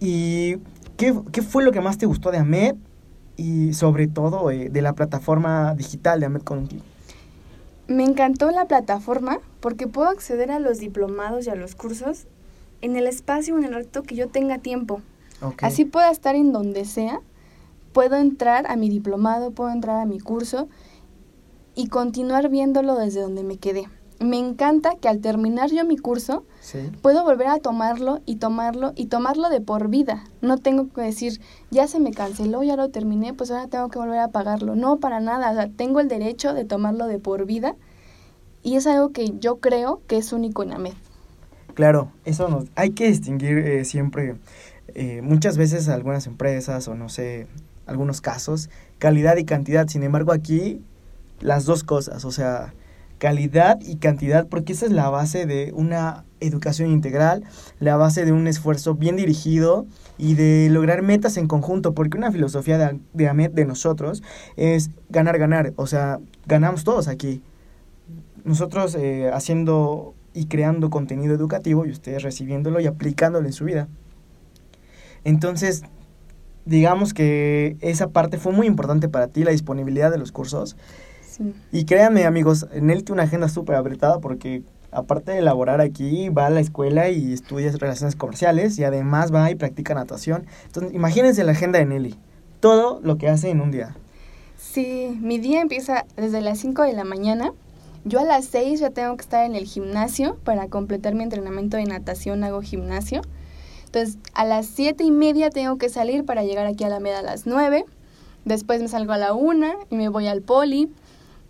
¿Y 0.00 0.56
qué, 0.96 1.14
qué 1.30 1.42
fue 1.42 1.62
lo 1.62 1.72
que 1.72 1.80
más 1.80 1.98
te 1.98 2.06
gustó 2.06 2.30
de 2.30 2.38
AMED? 2.38 2.74
Y 3.36 3.74
sobre 3.74 4.08
todo 4.08 4.50
eh, 4.50 4.68
de 4.70 4.82
la 4.82 4.94
plataforma 4.94 5.74
digital 5.74 6.20
de 6.20 6.26
AMED 6.26 6.42
con 6.42 6.68
Me 7.86 8.04
encantó 8.04 8.50
la 8.50 8.66
plataforma 8.66 9.38
porque 9.60 9.86
puedo 9.86 10.08
acceder 10.08 10.50
a 10.50 10.58
los 10.58 10.78
diplomados 10.78 11.46
y 11.46 11.50
a 11.50 11.54
los 11.54 11.74
cursos 11.74 12.26
en 12.80 12.96
el 12.96 13.06
espacio, 13.06 13.56
en 13.56 13.64
el 13.64 13.74
rato 13.74 14.02
que 14.02 14.16
yo 14.16 14.28
tenga 14.28 14.58
tiempo. 14.58 15.00
Así 15.60 15.84
pueda 15.84 16.10
estar 16.10 16.36
en 16.36 16.52
donde 16.52 16.84
sea, 16.84 17.20
puedo 17.92 18.16
entrar 18.16 18.70
a 18.70 18.76
mi 18.76 18.88
diplomado, 18.88 19.50
puedo 19.50 19.70
entrar 19.70 20.00
a 20.00 20.06
mi 20.06 20.20
curso 20.20 20.68
y 21.74 21.88
continuar 21.88 22.48
viéndolo 22.48 22.96
desde 22.96 23.20
donde 23.20 23.42
me 23.42 23.56
quedé. 23.56 23.88
Me 24.24 24.38
encanta 24.38 24.96
que 25.00 25.08
al 25.08 25.20
terminar 25.20 25.70
yo 25.70 25.84
mi 25.84 25.96
curso, 25.96 26.44
Sí. 26.60 26.78
puedo 27.02 27.24
volver 27.24 27.48
a 27.48 27.58
tomarlo 27.58 28.20
y 28.26 28.36
tomarlo 28.36 28.92
y 28.94 29.06
tomarlo 29.06 29.48
de 29.48 29.60
por 29.60 29.88
vida. 29.88 30.24
No 30.40 30.58
tengo 30.58 30.88
que 30.92 31.00
decir, 31.00 31.40
ya 31.70 31.86
se 31.88 31.98
me 32.00 32.12
canceló, 32.12 32.62
ya 32.62 32.76
lo 32.76 32.88
terminé, 32.90 33.34
pues 33.34 33.50
ahora 33.50 33.66
tengo 33.68 33.88
que 33.88 33.98
volver 33.98 34.18
a 34.20 34.28
pagarlo. 34.28 34.76
No, 34.76 34.98
para 34.98 35.20
nada. 35.20 35.50
O 35.50 35.54
sea, 35.54 35.68
tengo 35.68 36.00
el 36.00 36.08
derecho 36.08 36.54
de 36.54 36.64
tomarlo 36.64 37.06
de 37.06 37.18
por 37.18 37.46
vida 37.46 37.74
y 38.62 38.76
es 38.76 38.86
algo 38.86 39.10
que 39.10 39.32
yo 39.40 39.56
creo 39.56 40.00
que 40.06 40.16
es 40.18 40.32
único 40.32 40.62
en 40.62 40.72
AMED. 40.72 40.92
Claro, 41.74 42.12
eso 42.24 42.48
nos 42.48 42.66
hay 42.74 42.90
que 42.90 43.06
distinguir 43.08 43.58
eh, 43.58 43.84
siempre. 43.84 44.36
eh, 44.94 45.22
muchas 45.22 45.56
veces 45.56 45.88
algunas 45.88 46.26
empresas 46.26 46.86
o 46.86 46.94
no 46.94 47.08
sé, 47.08 47.46
algunos 47.86 48.20
casos, 48.20 48.68
calidad 48.98 49.36
y 49.38 49.44
cantidad. 49.44 49.88
Sin 49.88 50.02
embargo, 50.02 50.32
aquí 50.32 50.82
las 51.40 51.64
dos 51.64 51.82
cosas, 51.82 52.24
o 52.26 52.30
sea, 52.30 52.74
calidad 53.22 53.78
y 53.80 53.98
cantidad, 53.98 54.48
porque 54.48 54.72
esa 54.72 54.84
es 54.84 54.90
la 54.90 55.08
base 55.08 55.46
de 55.46 55.70
una 55.76 56.24
educación 56.40 56.90
integral, 56.90 57.44
la 57.78 57.96
base 57.96 58.24
de 58.24 58.32
un 58.32 58.48
esfuerzo 58.48 58.96
bien 58.96 59.14
dirigido 59.14 59.86
y 60.18 60.34
de 60.34 60.68
lograr 60.68 61.02
metas 61.02 61.36
en 61.36 61.46
conjunto, 61.46 61.94
porque 61.94 62.18
una 62.18 62.32
filosofía 62.32 62.78
de, 62.78 62.98
de 63.12 63.28
AMED 63.28 63.52
de 63.52 63.64
nosotros 63.64 64.24
es 64.56 64.90
ganar, 65.08 65.38
ganar, 65.38 65.72
o 65.76 65.86
sea, 65.86 66.18
ganamos 66.46 66.82
todos 66.82 67.06
aquí. 67.06 67.44
Nosotros 68.42 68.96
eh, 68.96 69.30
haciendo 69.32 70.16
y 70.34 70.46
creando 70.46 70.90
contenido 70.90 71.32
educativo 71.32 71.86
y 71.86 71.90
ustedes 71.90 72.24
recibiéndolo 72.24 72.80
y 72.80 72.88
aplicándolo 72.88 73.46
en 73.46 73.52
su 73.52 73.64
vida. 73.64 73.86
Entonces, 75.22 75.84
digamos 76.64 77.14
que 77.14 77.76
esa 77.82 78.08
parte 78.08 78.38
fue 78.38 78.50
muy 78.50 78.66
importante 78.66 79.08
para 79.08 79.28
ti, 79.28 79.44
la 79.44 79.52
disponibilidad 79.52 80.10
de 80.10 80.18
los 80.18 80.32
cursos. 80.32 80.76
Sí. 81.32 81.54
Y 81.72 81.84
créanme, 81.84 82.24
amigos, 82.26 82.66
Nelly 82.72 83.02
tiene 83.02 83.14
una 83.14 83.22
agenda 83.22 83.48
súper 83.48 83.76
apretada 83.76 84.20
porque 84.20 84.62
aparte 84.92 85.32
de 85.32 85.38
elaborar 85.38 85.80
aquí, 85.80 86.28
va 86.28 86.46
a 86.46 86.50
la 86.50 86.60
escuela 86.60 87.08
y 87.08 87.32
estudia 87.32 87.72
relaciones 87.72 88.14
comerciales 88.14 88.78
y 88.78 88.84
además 88.84 89.34
va 89.34 89.50
y 89.50 89.54
practica 89.54 89.94
natación. 89.94 90.46
Entonces, 90.66 90.94
imagínense 90.94 91.42
la 91.42 91.52
agenda 91.52 91.78
de 91.78 91.86
Nelly. 91.86 92.14
Todo 92.60 93.00
lo 93.02 93.16
que 93.16 93.28
hace 93.28 93.50
en 93.50 93.60
un 93.60 93.70
día. 93.70 93.96
Sí, 94.58 95.18
mi 95.20 95.38
día 95.38 95.60
empieza 95.60 96.04
desde 96.16 96.40
las 96.40 96.58
5 96.58 96.82
de 96.82 96.92
la 96.92 97.04
mañana. 97.04 97.52
Yo 98.04 98.20
a 98.20 98.24
las 98.24 98.44
6 98.46 98.80
ya 98.80 98.90
tengo 98.90 99.16
que 99.16 99.22
estar 99.22 99.44
en 99.44 99.54
el 99.54 99.64
gimnasio 99.64 100.36
para 100.44 100.68
completar 100.68 101.14
mi 101.14 101.22
entrenamiento 101.22 101.76
de 101.78 101.84
natación, 101.84 102.44
hago 102.44 102.60
gimnasio. 102.60 103.22
Entonces, 103.86 104.18
a 104.34 104.44
las 104.44 104.66
7 104.66 105.04
y 105.04 105.10
media 105.10 105.50
tengo 105.50 105.78
que 105.78 105.88
salir 105.88 106.24
para 106.24 106.44
llegar 106.44 106.66
aquí 106.66 106.84
a 106.84 106.88
la 106.88 107.00
media 107.00 107.20
a 107.20 107.22
las 107.22 107.46
9. 107.46 107.84
Después 108.44 108.80
me 108.80 108.88
salgo 108.88 109.12
a 109.12 109.18
la 109.18 109.32
1 109.34 109.72
y 109.90 109.96
me 109.96 110.08
voy 110.08 110.26
al 110.26 110.42
poli. 110.42 110.90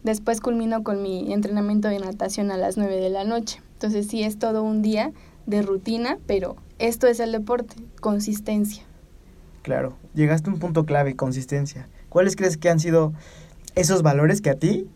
Después 0.04 0.40
culmino 0.40 0.82
con 0.82 1.02
mi 1.02 1.32
entrenamiento 1.32 1.88
de 1.88 2.00
natación 2.00 2.50
a 2.50 2.56
las 2.56 2.76
9 2.76 2.97
de 2.97 3.11
la 3.11 3.25
noche. 3.25 3.61
Entonces, 3.75 4.09
sí, 4.09 4.23
es 4.23 4.38
todo 4.38 4.62
un 4.62 4.82
día 4.82 5.12
de 5.47 5.62
rutina, 5.62 6.18
pero 6.26 6.56
esto 6.78 7.06
es 7.06 7.21
el 7.21 7.32
deporte, 7.32 7.76
consistencia. 8.00 8.82
Claro, 9.62 9.97
llegaste 10.14 10.50
a 10.50 10.52
un 10.52 10.59
punto 10.59 10.85
clave, 10.85 11.14
consistencia. 11.14 11.88
¿Cuáles 12.09 12.35
crees 12.35 12.56
que 12.56 12.68
han 12.68 12.80
sido 12.80 13.12
esos 13.76 14.02
valores 14.02 14.40
que 14.40 14.50
a 14.50 14.56
ti 14.56 14.88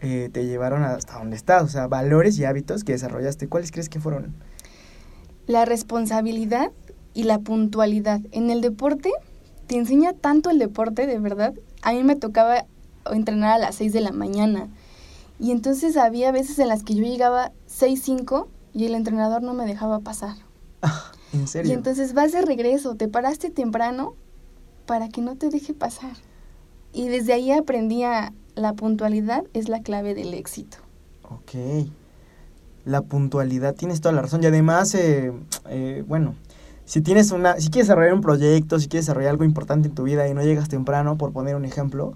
eh, 0.00 0.30
te 0.32 0.46
llevaron 0.46 0.82
hasta 0.82 1.18
donde 1.18 1.36
estás? 1.36 1.62
O 1.62 1.68
sea, 1.68 1.86
valores 1.86 2.38
y 2.38 2.44
hábitos 2.44 2.84
que 2.84 2.92
desarrollaste. 2.92 3.48
¿Cuáles 3.48 3.70
crees 3.70 3.90
que 3.90 4.00
fueron? 4.00 4.34
La 5.46 5.66
responsabilidad 5.66 6.70
y 7.12 7.24
la 7.24 7.38
puntualidad. 7.38 8.20
En 8.32 8.48
el 8.48 8.62
deporte, 8.62 9.10
te 9.66 9.76
enseña 9.76 10.14
tanto 10.14 10.48
el 10.48 10.58
deporte, 10.58 11.06
de 11.06 11.18
verdad. 11.18 11.52
A 11.82 11.92
mí 11.92 12.02
me 12.02 12.16
tocaba 12.16 12.64
entrenar 13.12 13.52
a 13.52 13.58
las 13.58 13.76
6 13.76 13.92
de 13.92 14.00
la 14.00 14.12
mañana. 14.12 14.68
Y 15.38 15.50
entonces 15.50 15.96
había 15.96 16.32
veces 16.32 16.58
en 16.58 16.68
las 16.68 16.82
que 16.82 16.94
yo 16.94 17.02
llegaba 17.02 17.52
6.05 17.68 18.46
y 18.72 18.86
el 18.86 18.94
entrenador 18.94 19.42
no 19.42 19.54
me 19.54 19.66
dejaba 19.66 20.00
pasar. 20.00 20.36
¿En 21.32 21.48
serio? 21.48 21.70
Y 21.70 21.74
entonces 21.74 22.14
vas 22.14 22.32
de 22.32 22.42
regreso, 22.42 22.94
te 22.94 23.08
paraste 23.08 23.50
temprano 23.50 24.14
para 24.86 25.08
que 25.08 25.20
no 25.20 25.36
te 25.36 25.48
deje 25.48 25.74
pasar. 25.74 26.12
Y 26.92 27.08
desde 27.08 27.32
ahí 27.32 27.50
aprendí 27.50 28.04
a 28.04 28.32
la 28.54 28.74
puntualidad 28.74 29.44
es 29.52 29.68
la 29.68 29.82
clave 29.82 30.14
del 30.14 30.34
éxito. 30.34 30.78
Ok. 31.24 31.88
La 32.84 33.02
puntualidad, 33.02 33.74
tienes 33.74 34.00
toda 34.00 34.14
la 34.14 34.22
razón. 34.22 34.42
Y 34.42 34.46
además, 34.46 34.94
eh, 34.94 35.32
eh, 35.68 36.04
bueno, 36.06 36.34
si 36.84 37.00
tienes 37.00 37.32
una, 37.32 37.58
si 37.58 37.70
quieres 37.70 37.88
desarrollar 37.88 38.14
un 38.14 38.20
proyecto, 38.20 38.78
si 38.78 38.88
quieres 38.88 39.06
desarrollar 39.06 39.30
algo 39.30 39.44
importante 39.44 39.88
en 39.88 39.94
tu 39.94 40.04
vida 40.04 40.28
y 40.28 40.34
no 40.34 40.42
llegas 40.42 40.68
temprano, 40.68 41.16
por 41.16 41.32
poner 41.32 41.56
un 41.56 41.64
ejemplo, 41.64 42.14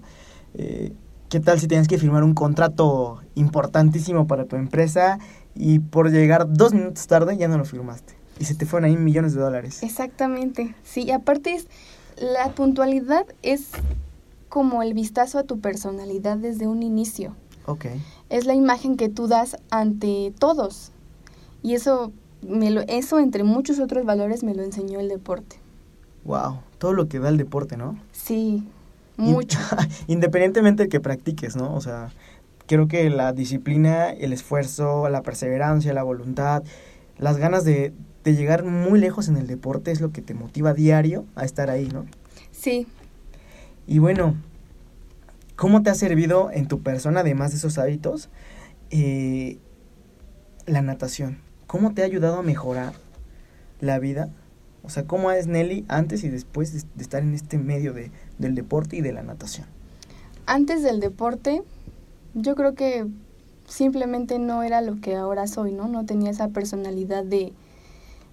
eh, 0.55 0.93
¿qué 1.29 1.39
tal 1.39 1.59
si 1.59 1.67
tienes 1.67 1.87
que 1.87 1.97
firmar 1.97 2.23
un 2.23 2.33
contrato 2.33 3.21
importantísimo 3.35 4.27
para 4.27 4.45
tu 4.45 4.55
empresa 4.55 5.19
y 5.55 5.79
por 5.79 6.11
llegar 6.11 6.51
dos 6.51 6.73
minutos 6.73 7.07
tarde 7.07 7.37
ya 7.37 7.47
no 7.47 7.57
lo 7.57 7.65
firmaste? 7.65 8.13
Y 8.39 8.45
se 8.45 8.55
te 8.55 8.65
fueron 8.65 8.89
ahí 8.89 8.97
millones 8.97 9.33
de 9.33 9.41
dólares. 9.41 9.83
Exactamente, 9.83 10.75
sí, 10.83 11.03
y 11.03 11.11
aparte 11.11 11.53
es, 11.55 11.67
la 12.17 12.51
puntualidad 12.53 13.25
es 13.41 13.71
como 14.49 14.81
el 14.81 14.93
vistazo 14.93 15.37
a 15.39 15.43
tu 15.43 15.59
personalidad 15.59 16.37
desde 16.37 16.67
un 16.67 16.83
inicio. 16.83 17.35
Ok. 17.65 17.85
Es 18.29 18.45
la 18.45 18.55
imagen 18.55 18.97
que 18.97 19.09
tú 19.09 19.27
das 19.27 19.57
ante 19.69 20.33
todos. 20.39 20.91
Y 21.61 21.75
eso, 21.75 22.11
me 22.41 22.71
lo, 22.71 22.81
eso 22.81 23.19
entre 23.19 23.43
muchos 23.43 23.79
otros 23.79 24.05
valores 24.05 24.43
me 24.43 24.55
lo 24.55 24.63
enseñó 24.63 24.99
el 24.99 25.07
deporte. 25.07 25.57
Wow. 26.25 26.59
Todo 26.79 26.93
lo 26.93 27.07
que 27.07 27.19
da 27.19 27.29
el 27.29 27.37
deporte, 27.37 27.77
¿no? 27.77 27.97
Sí, 28.11 28.63
mucho. 29.19 29.59
Independientemente 30.07 30.83
de 30.83 30.89
que 30.89 30.99
practiques, 30.99 31.55
¿no? 31.55 31.73
O 31.75 31.81
sea, 31.81 32.09
creo 32.67 32.87
que 32.87 33.09
la 33.09 33.33
disciplina, 33.33 34.09
el 34.11 34.33
esfuerzo, 34.33 35.09
la 35.09 35.21
perseverancia, 35.21 35.93
la 35.93 36.03
voluntad, 36.03 36.63
las 37.17 37.37
ganas 37.37 37.65
de, 37.65 37.93
de 38.23 38.35
llegar 38.35 38.63
muy 38.63 38.99
lejos 38.99 39.27
en 39.27 39.37
el 39.37 39.47
deporte 39.47 39.91
es 39.91 40.01
lo 40.01 40.11
que 40.11 40.21
te 40.21 40.33
motiva 40.33 40.73
diario 40.73 41.25
a 41.35 41.45
estar 41.45 41.69
ahí, 41.69 41.87
¿no? 41.87 42.05
Sí, 42.51 42.87
Y 43.87 43.99
bueno, 43.99 44.35
¿cómo 45.55 45.81
te 45.81 45.89
ha 45.89 45.95
servido 45.95 46.51
en 46.51 46.67
tu 46.67 46.81
persona, 46.81 47.21
además 47.21 47.51
de 47.51 47.57
esos 47.57 47.77
hábitos, 47.77 48.29
eh, 48.91 49.57
la 50.65 50.81
natación? 50.81 51.39
¿Cómo 51.67 51.93
te 51.93 52.01
ha 52.01 52.05
ayudado 52.05 52.37
a 52.37 52.43
mejorar 52.43 52.93
la 53.79 53.97
vida? 53.99 54.29
O 54.83 54.89
sea, 54.89 55.05
¿cómo 55.05 55.31
es 55.31 55.47
Nelly 55.47 55.85
antes 55.87 56.23
y 56.23 56.29
después 56.29 56.73
de, 56.73 56.79
de 56.95 57.03
estar 57.03 57.21
en 57.21 57.33
este 57.33 57.57
medio 57.57 57.93
de, 57.93 58.11
del 58.37 58.55
deporte 58.55 58.95
y 58.97 59.01
de 59.01 59.13
la 59.13 59.23
natación? 59.23 59.67
antes 60.45 60.81
del 60.81 60.99
deporte, 60.99 61.61
yo 62.33 62.55
creo 62.55 62.73
que 62.73 63.05
simplemente 63.67 64.39
no 64.39 64.63
era 64.63 64.81
lo 64.81 64.99
que 64.99 65.15
ahora 65.15 65.45
soy, 65.45 65.73
¿no? 65.73 65.87
No 65.87 66.05
tenía 66.07 66.31
esa 66.31 66.47
personalidad 66.47 67.23
de, 67.23 67.53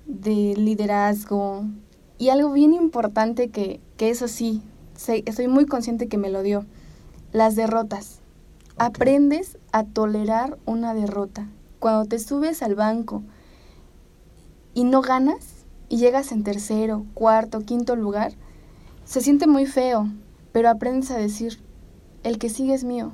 de 0.06 0.54
liderazgo. 0.56 1.64
Y 2.16 2.30
algo 2.30 2.52
bien 2.52 2.72
importante 2.72 3.48
que, 3.50 3.80
que 3.98 4.08
eso 4.08 4.28
sí, 4.28 4.62
sé- 4.96 5.24
estoy 5.26 5.46
muy 5.48 5.66
consciente 5.66 6.08
que 6.08 6.16
me 6.16 6.30
lo 6.30 6.42
dio, 6.42 6.64
las 7.32 7.54
derrotas. 7.54 8.20
Ok. 8.76 8.78
Aprendes 8.78 9.58
a 9.72 9.84
tolerar 9.84 10.56
una 10.64 10.94
derrota. 10.94 11.48
Cuando 11.80 12.06
te 12.08 12.18
subes 12.18 12.62
al 12.62 12.76
banco 12.76 13.22
y 14.72 14.84
no 14.84 15.02
ganas 15.02 15.55
y 15.88 15.98
llegas 15.98 16.32
en 16.32 16.42
tercero, 16.44 17.04
cuarto, 17.14 17.60
quinto 17.60 17.96
lugar, 17.96 18.32
se 19.04 19.20
siente 19.20 19.46
muy 19.46 19.66
feo, 19.66 20.08
pero 20.52 20.68
aprendes 20.68 21.10
a 21.10 21.16
decir, 21.16 21.60
el 22.22 22.38
que 22.38 22.48
sigue 22.48 22.74
es 22.74 22.84
mío 22.84 23.12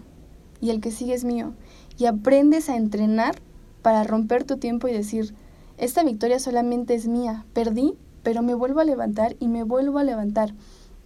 y 0.61 0.71
el 0.71 0.81
que 0.81 0.91
sigue 0.91 1.15
es 1.15 1.25
mío. 1.25 1.53
Y 1.99 2.07
aprendes 2.07 2.69
a 2.69 2.77
entrenar 2.77 3.37
para 3.83 4.05
romper 4.05 4.45
tu 4.45 4.57
tiempo 4.57 4.89
y 4.89 4.93
decir, 4.93 5.35
esta 5.77 6.03
victoria 6.05 6.39
solamente 6.39 6.95
es 6.95 7.07
mía, 7.09 7.45
perdí, 7.53 7.95
pero 8.23 8.43
me 8.43 8.55
vuelvo 8.55 8.81
a 8.81 8.85
levantar 8.85 9.37
y 9.41 9.49
me 9.49 9.65
vuelvo 9.65 9.99
a 9.99 10.05
levantar. 10.05 10.55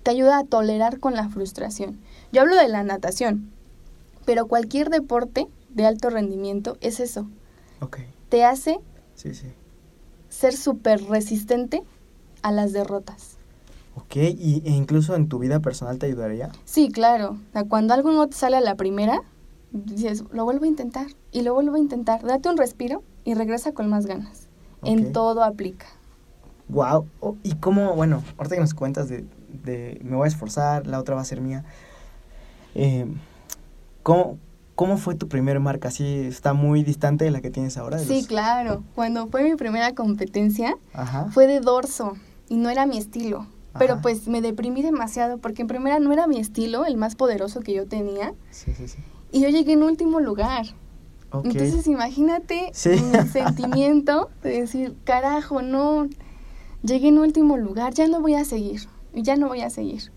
Te 0.02 0.10
ayuda 0.10 0.38
a 0.38 0.44
tolerar 0.44 1.00
con 1.00 1.14
la 1.14 1.28
frustración. 1.28 1.98
Yo 2.32 2.42
hablo 2.42 2.54
de 2.56 2.68
la 2.68 2.84
natación, 2.84 3.50
pero 4.24 4.46
cualquier 4.46 4.90
deporte 4.90 5.48
de 5.70 5.86
alto 5.86 6.10
rendimiento 6.10 6.76
es 6.80 7.00
eso. 7.00 7.26
Te 8.28 8.44
hace 8.44 8.78
sí, 9.14 9.34
sí. 9.34 9.46
Ser 10.36 10.54
súper 10.54 11.02
resistente 11.04 11.82
a 12.42 12.52
las 12.52 12.72
derrotas. 12.72 13.36
Ok, 13.94 14.16
y, 14.16 14.62
e 14.66 14.70
incluso 14.70 15.16
en 15.16 15.28
tu 15.28 15.38
vida 15.38 15.60
personal 15.60 15.98
te 15.98 16.06
ayudaría. 16.06 16.50
Sí, 16.66 16.90
claro. 16.90 17.38
O 17.48 17.52
sea, 17.52 17.64
cuando 17.64 17.94
algo 17.94 18.12
no 18.12 18.26
te 18.28 18.36
sale 18.36 18.58
a 18.58 18.60
la 18.60 18.74
primera, 18.74 19.22
dices, 19.72 20.24
lo 20.32 20.44
vuelvo 20.44 20.64
a 20.64 20.68
intentar 20.68 21.06
y 21.32 21.40
lo 21.40 21.54
vuelvo 21.54 21.76
a 21.76 21.78
intentar. 21.78 22.22
Date 22.22 22.50
un 22.50 22.58
respiro 22.58 23.02
y 23.24 23.32
regresa 23.34 23.72
con 23.72 23.88
más 23.88 24.04
ganas. 24.04 24.48
En 24.84 25.12
todo 25.12 25.42
aplica. 25.42 25.86
Wow. 26.68 27.06
y 27.42 27.54
cómo, 27.54 27.94
bueno, 27.94 28.22
ahorita 28.36 28.56
que 28.56 28.60
nos 28.60 28.74
cuentas 28.74 29.08
de, 29.08 29.24
de 29.64 30.00
me 30.04 30.16
voy 30.16 30.26
a 30.26 30.28
esforzar, 30.28 30.86
la 30.86 31.00
otra 31.00 31.14
va 31.14 31.22
a 31.22 31.24
ser 31.24 31.40
mía. 31.40 31.64
Eh, 32.74 33.06
¿cómo, 34.02 34.38
¿Cómo 34.76 34.96
fue 34.98 35.14
tu 35.14 35.26
primer 35.28 35.58
marca? 35.58 35.90
¿Sí 35.90 36.04
está 36.04 36.52
muy 36.52 36.84
distante 36.84 37.24
de 37.24 37.30
la 37.32 37.40
que 37.40 37.50
tienes 37.50 37.76
ahora? 37.78 37.98
Sí, 37.98 38.18
los- 38.18 38.26
claro. 38.28 38.84
Cuando 38.94 39.26
fue 39.28 39.42
mi 39.42 39.56
primera 39.56 39.94
competencia, 39.94 40.76
Ajá. 40.92 41.28
fue 41.32 41.46
de 41.46 41.60
dorso 41.60 42.16
y 42.48 42.56
no 42.56 42.68
era 42.70 42.86
mi 42.86 42.98
estilo. 42.98 43.46
Pero 43.78 44.00
pues 44.00 44.26
me 44.26 44.40
deprimí 44.40 44.80
demasiado 44.80 45.36
porque 45.36 45.60
en 45.62 45.68
primera 45.68 45.98
no 45.98 46.10
era 46.12 46.26
mi 46.26 46.38
estilo, 46.38 46.86
el 46.86 46.96
más 46.96 47.14
poderoso 47.14 47.60
que 47.60 47.74
yo 47.74 47.86
tenía. 47.86 48.32
Sí, 48.50 48.72
sí, 48.74 48.88
sí. 48.88 48.96
Y 49.32 49.40
yo 49.42 49.50
llegué 49.50 49.72
en 49.74 49.82
último 49.82 50.20
lugar. 50.20 50.64
Entonces 51.44 51.86
imagínate 51.86 52.70
Sí. 52.72 52.90
mi 52.90 53.28
sentimiento 53.32 54.30
de 54.42 54.60
decir, 54.62 54.96
carajo, 55.04 55.60
no, 55.60 56.08
llegué 56.82 57.08
en 57.08 57.18
último 57.18 57.58
lugar, 57.58 57.92
ya 57.92 58.08
no 58.08 58.20
voy 58.22 58.34
a 58.34 58.46
seguir, 58.46 58.88
ya 59.12 59.36
no 59.36 59.48
voy 59.48 59.60
a 59.60 59.68
seguir. 59.68 60.10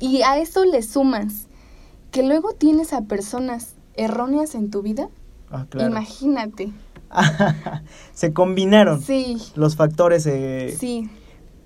Y 0.00 0.22
a 0.22 0.38
eso 0.38 0.64
le 0.64 0.82
sumas 0.82 1.46
que 2.10 2.24
luego 2.24 2.52
tienes 2.54 2.92
a 2.92 3.02
personas 3.02 3.74
erróneas 3.98 4.54
en 4.54 4.70
tu 4.70 4.82
vida, 4.82 5.08
Ah, 5.50 5.66
claro. 5.68 5.90
imagínate. 5.90 6.72
Se 8.12 8.32
combinaron 8.32 9.00
Sí, 9.02 9.38
los 9.54 9.76
factores, 9.76 10.26
eh, 10.26 10.74
sí, 10.78 11.08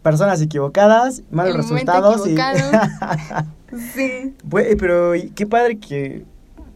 personas 0.02 0.40
equivocadas, 0.40 1.22
malos 1.30 1.54
El 1.54 1.62
resultados. 1.62 2.26
y- 2.28 2.36
sí. 3.94 4.34
Pero 4.50 5.12
qué 5.34 5.46
padre 5.46 5.78
que, 5.78 6.24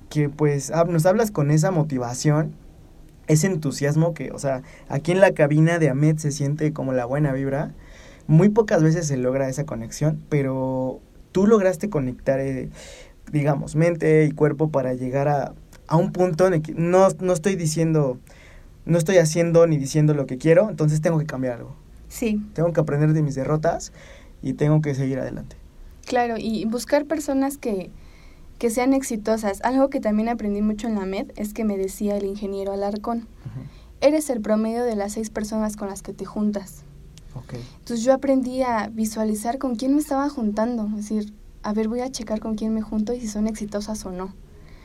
que 0.08 0.28
pues 0.28 0.72
nos 0.88 1.06
hablas 1.06 1.30
con 1.30 1.50
esa 1.50 1.70
motivación, 1.70 2.54
ese 3.28 3.46
entusiasmo 3.48 4.14
que, 4.14 4.30
o 4.32 4.38
sea, 4.38 4.62
aquí 4.88 5.12
en 5.12 5.20
la 5.20 5.32
cabina 5.32 5.78
de 5.78 5.90
Ahmed 5.90 6.18
se 6.18 6.30
siente 6.32 6.72
como 6.72 6.92
la 6.92 7.04
buena 7.04 7.32
vibra. 7.32 7.72
Muy 8.28 8.48
pocas 8.48 8.82
veces 8.82 9.06
se 9.06 9.16
logra 9.16 9.48
esa 9.48 9.64
conexión, 9.66 10.20
pero 10.28 11.00
tú 11.30 11.46
lograste 11.46 11.88
conectar, 11.88 12.40
eh, 12.40 12.70
digamos, 13.32 13.74
mente 13.76 14.24
y 14.24 14.30
cuerpo 14.32 14.70
para 14.70 14.94
llegar 14.94 15.28
a, 15.28 15.52
a 15.86 15.96
un 15.96 16.12
punto 16.12 16.46
en 16.46 16.54
el 16.54 16.62
que 16.62 16.72
no, 16.74 17.08
no 17.20 17.32
estoy 17.32 17.56
diciendo, 17.56 18.18
no 18.84 18.98
estoy 18.98 19.18
haciendo 19.18 19.66
ni 19.66 19.76
diciendo 19.78 20.14
lo 20.14 20.26
que 20.26 20.38
quiero, 20.38 20.68
entonces 20.70 21.00
tengo 21.00 21.18
que 21.18 21.26
cambiar 21.26 21.54
algo. 21.58 21.74
Sí, 22.08 22.40
Tengo 22.54 22.72
que 22.72 22.80
aprender 22.80 23.12
de 23.12 23.22
mis 23.22 23.34
derrotas 23.34 23.92
y 24.42 24.52
tengo 24.54 24.80
que 24.80 24.94
seguir 24.94 25.18
adelante. 25.18 25.56
claro, 26.06 26.36
y 26.38 26.64
buscar 26.66 27.04
personas 27.04 27.58
que, 27.58 27.90
que 28.58 28.70
sean 28.70 28.94
exitosas. 28.94 29.60
Algo 29.62 29.90
que 29.90 30.00
también 30.00 30.28
aprendí 30.28 30.62
mucho 30.62 30.86
en 30.86 30.94
la 30.94 31.04
MED 31.04 31.32
es 31.36 31.52
que 31.52 31.64
me 31.64 31.76
decía 31.76 32.16
el 32.16 32.24
ingeniero 32.26 32.72
Alarcón, 32.72 33.26
eres 34.00 34.30
el 34.30 34.40
promedio 34.40 34.84
de 34.84 34.94
las 34.94 35.14
seis 35.14 35.30
personas 35.30 35.76
con 35.76 35.88
las 35.88 36.02
que 36.02 36.12
te 36.12 36.24
juntas. 36.24 36.84
Ok. 37.34 37.54
Entonces 37.80 38.04
yo 38.04 38.14
aprendí 38.14 38.62
a 38.62 38.88
visualizar 38.88 39.58
con 39.58 39.74
quién 39.74 39.94
me 39.94 40.00
estaba 40.00 40.28
juntando, 40.30 40.86
es 40.86 41.08
decir, 41.08 41.32
a 41.66 41.72
ver, 41.72 41.88
voy 41.88 41.98
a 42.00 42.10
checar 42.12 42.38
con 42.38 42.54
quién 42.54 42.72
me 42.72 42.80
junto 42.80 43.12
y 43.12 43.20
si 43.20 43.26
son 43.26 43.48
exitosas 43.48 44.06
o 44.06 44.12
no. 44.12 44.32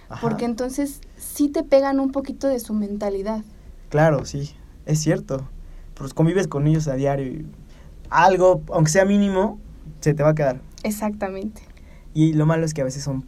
Ajá. 0.10 0.20
Porque 0.20 0.46
entonces 0.46 1.02
sí 1.16 1.48
te 1.48 1.64
pegan 1.64 2.00
un 2.00 2.12
poquito 2.12 2.48
de 2.48 2.60
su 2.60 2.74
mentalidad. 2.74 3.44
Claro, 3.90 4.26
sí, 4.26 4.56
es 4.88 5.00
cierto. 5.00 5.48
Pues 5.94 6.16
convives 6.16 6.48
con 6.48 6.66
ellos 6.66 6.88
a 6.88 6.96
diario 6.96 7.28
y 7.28 7.46
algo, 8.10 8.64
aunque 8.74 8.90
sea 8.90 9.06
mínimo, 9.06 9.60
se 10.00 10.16
te 10.16 10.24
va 10.24 10.30
a 10.30 10.36
quedar. 10.36 10.60
Exactamente. 10.82 11.62
Y 12.16 12.34
lo 12.34 12.48
malo 12.48 12.66
es 12.66 12.74
que 12.74 12.82
a 12.82 12.86
veces 12.86 13.04
son 13.04 13.28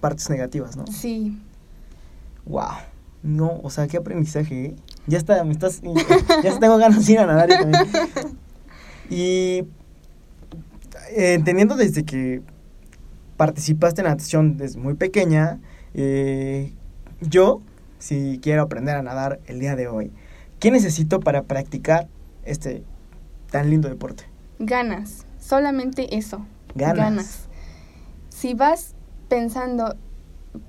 partes 0.00 0.30
negativas, 0.30 0.76
¿no? 0.76 0.86
Sí, 0.86 1.36
Wow. 2.44 2.70
No, 3.24 3.60
o 3.64 3.70
sea, 3.70 3.88
qué 3.88 3.96
aprendizaje, 3.96 4.64
¿eh? 4.64 4.76
Ya 5.08 5.18
está, 5.18 5.42
me 5.42 5.52
estás, 5.52 5.80
ya 6.44 6.58
tengo 6.60 6.76
ganas 6.76 7.04
de 7.04 7.12
ir 7.12 7.18
a 7.18 7.26
nadar 7.26 7.48
también. 7.48 7.84
Y 9.10 9.64
eh, 11.10 11.34
entendiendo 11.34 11.76
desde 11.76 12.04
que 12.04 12.40
participaste 13.42 14.02
en 14.02 14.06
natación 14.06 14.56
desde 14.56 14.78
muy 14.78 14.94
pequeña, 14.94 15.58
eh, 15.94 16.72
yo, 17.20 17.60
si 17.98 18.38
quiero 18.40 18.62
aprender 18.62 18.94
a 18.94 19.02
nadar 19.02 19.40
el 19.46 19.58
día 19.58 19.74
de 19.74 19.88
hoy, 19.88 20.12
¿qué 20.60 20.70
necesito 20.70 21.18
para 21.18 21.42
practicar 21.42 22.06
este 22.44 22.84
tan 23.50 23.68
lindo 23.68 23.88
deporte? 23.88 24.26
ganas, 24.60 25.26
solamente 25.40 26.16
eso. 26.16 26.46
Ganas. 26.76 27.48
Si 28.28 28.54
vas 28.54 28.94
pensando, 29.28 29.96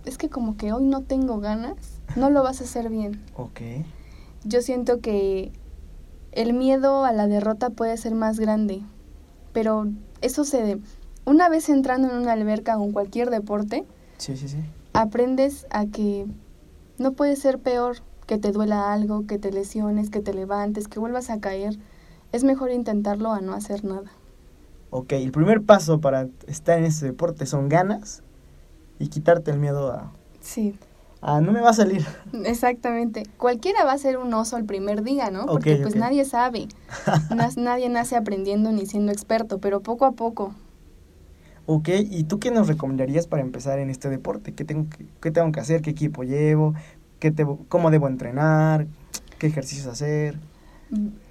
es 0.05 0.17
que 0.17 0.29
como 0.29 0.57
que 0.57 0.73
hoy 0.73 0.85
no 0.85 1.01
tengo 1.01 1.39
ganas, 1.39 2.01
no 2.15 2.31
lo 2.31 2.41
vas 2.41 2.59
a 2.59 2.63
hacer 2.63 2.89
bien. 2.89 3.21
Ok. 3.35 3.61
Yo 4.45 4.63
siento 4.63 4.99
que 4.99 5.51
el 6.31 6.53
miedo 6.53 7.05
a 7.05 7.11
la 7.11 7.27
derrota 7.27 7.69
puede 7.69 7.97
ser 7.97 8.15
más 8.15 8.39
grande, 8.39 8.81
pero 9.53 9.91
eso 10.21 10.43
se... 10.43 10.79
Una 11.25 11.49
vez 11.49 11.69
entrando 11.69 12.09
en 12.09 12.15
una 12.17 12.33
alberca 12.33 12.77
o 12.77 12.83
en 12.83 12.91
cualquier 12.91 13.29
deporte, 13.29 13.85
Sí, 14.17 14.35
sí, 14.37 14.47
sí. 14.47 14.57
aprendes 14.93 15.65
a 15.69 15.85
que 15.85 16.25
no 16.97 17.13
puede 17.13 17.35
ser 17.35 17.59
peor 17.59 17.97
que 18.27 18.37
te 18.37 18.51
duela 18.51 18.93
algo, 18.93 19.25
que 19.27 19.37
te 19.37 19.51
lesiones, 19.51 20.09
que 20.09 20.21
te 20.21 20.33
levantes, 20.33 20.87
que 20.87 20.99
vuelvas 20.99 21.29
a 21.29 21.39
caer. 21.39 21.77
Es 22.31 22.43
mejor 22.43 22.71
intentarlo 22.71 23.31
a 23.31 23.41
no 23.41 23.53
hacer 23.53 23.83
nada. 23.83 24.11
Ok, 24.89 25.13
el 25.13 25.31
primer 25.31 25.61
paso 25.61 25.99
para 25.99 26.27
estar 26.47 26.77
en 26.77 26.85
este 26.85 27.05
deporte 27.07 27.45
son 27.45 27.67
ganas 27.69 28.21
y 28.99 29.07
quitarte 29.07 29.51
el 29.51 29.59
miedo 29.59 29.91
a, 29.91 30.11
Sí, 30.39 30.75
a 31.21 31.41
no 31.41 31.51
me 31.51 31.61
va 31.61 31.71
a 31.71 31.73
salir. 31.73 32.05
exactamente. 32.45 33.23
Cualquiera 33.37 33.85
va 33.85 33.93
a 33.93 33.97
ser 33.97 34.17
un 34.17 34.33
oso 34.33 34.57
el 34.57 34.65
primer 34.65 35.03
día, 35.03 35.31
¿no? 35.31 35.45
Porque 35.45 35.77
pues 35.77 35.95
nadie 35.95 36.25
sabe. 36.25 36.67
Nadie 37.57 37.89
nace 37.89 38.15
aprendiendo 38.15 38.71
ni 38.71 38.85
siendo 38.85 39.11
experto, 39.11 39.57
pero 39.59 39.81
poco 39.81 40.05
a 40.05 40.11
poco. 40.11 40.53
Ok, 41.65 41.89
¿y 42.09 42.25
tú 42.25 42.39
qué 42.39 42.51
nos 42.51 42.67
recomendarías 42.67 43.27
para 43.27 43.41
empezar 43.41 43.79
en 43.79 43.89
este 43.89 44.09
deporte? 44.09 44.53
¿Qué 44.53 44.65
tengo 44.65 44.89
que, 44.89 45.05
qué 45.21 45.31
tengo 45.31 45.51
que 45.51 45.59
hacer? 45.61 45.81
¿Qué 45.81 45.91
equipo 45.91 46.23
llevo? 46.23 46.73
¿Qué 47.19 47.31
te, 47.31 47.45
¿Cómo 47.69 47.89
debo 47.89 48.07
entrenar? 48.07 48.85
¿Qué 49.39 49.47
ejercicios 49.47 49.87
hacer? 49.87 50.37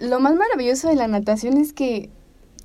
Lo 0.01 0.21
más 0.21 0.35
maravilloso 0.35 0.89
de 0.89 0.97
la 0.97 1.07
natación 1.07 1.59
es 1.59 1.73
que 1.75 2.09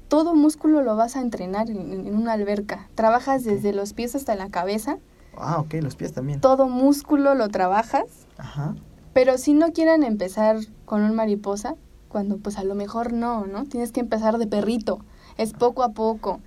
todo 0.07 0.33
músculo 0.33 0.81
lo 0.81 0.95
vas 0.95 1.17
a 1.17 1.21
entrenar 1.21 1.69
en, 1.69 2.07
en 2.07 2.15
una 2.15 2.33
alberca. 2.33 2.87
Trabajas 2.95 3.43
desde 3.43 3.73
los 3.73 3.91
pies 3.93 4.15
hasta 4.15 4.35
la 4.35 4.49
cabeza, 4.49 4.97
Ah, 5.39 5.59
ok, 5.59 5.75
los 5.83 5.95
pies 5.95 6.13
también. 6.13 6.41
todo 6.41 6.67
músculo 6.67 7.35
lo 7.35 7.49
trabajas, 7.49 8.05
Ajá. 8.37 8.73
pero 9.13 9.37
si 9.37 9.53
no 9.53 9.71
quieren 9.71 10.03
empezar 10.03 10.57
con 10.85 11.03
un 11.03 11.13
mariposa, 11.13 11.75
cuando 12.07 12.37
pues 12.37 12.57
a 12.57 12.63
lo 12.63 12.73
mejor 12.73 13.13
no, 13.13 13.45
¿no? 13.45 13.65
Tienes 13.65 13.91
que 13.91 13.99
empezar 13.99 14.39
de 14.39 14.47
perrito, 14.47 15.05
es 15.37 15.53
poco 15.53 15.83
a 15.83 15.89
poco. 15.89 16.39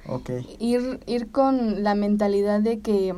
Ir, 0.59 1.01
ir 1.07 1.31
con 1.31 1.83
la 1.83 1.95
mentalidad 1.95 2.61
de 2.61 2.81
que 2.81 3.15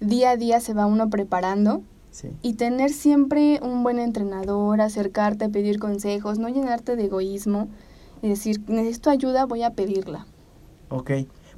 día 0.00 0.30
a 0.30 0.36
día 0.36 0.60
se 0.60 0.74
va 0.74 0.86
uno 0.86 1.08
preparando 1.10 1.82
sí. 2.10 2.30
y 2.42 2.54
tener 2.54 2.90
siempre 2.90 3.60
un 3.62 3.82
buen 3.82 3.98
entrenador, 3.98 4.80
acercarte 4.80 5.46
a 5.46 5.48
pedir 5.48 5.78
consejos, 5.78 6.38
no 6.38 6.48
llenarte 6.48 6.96
de 6.96 7.04
egoísmo 7.04 7.68
y 8.22 8.28
decir, 8.28 8.60
necesito 8.68 9.10
ayuda, 9.10 9.44
voy 9.46 9.62
a 9.62 9.70
pedirla. 9.70 10.26
Ok, 10.88 11.10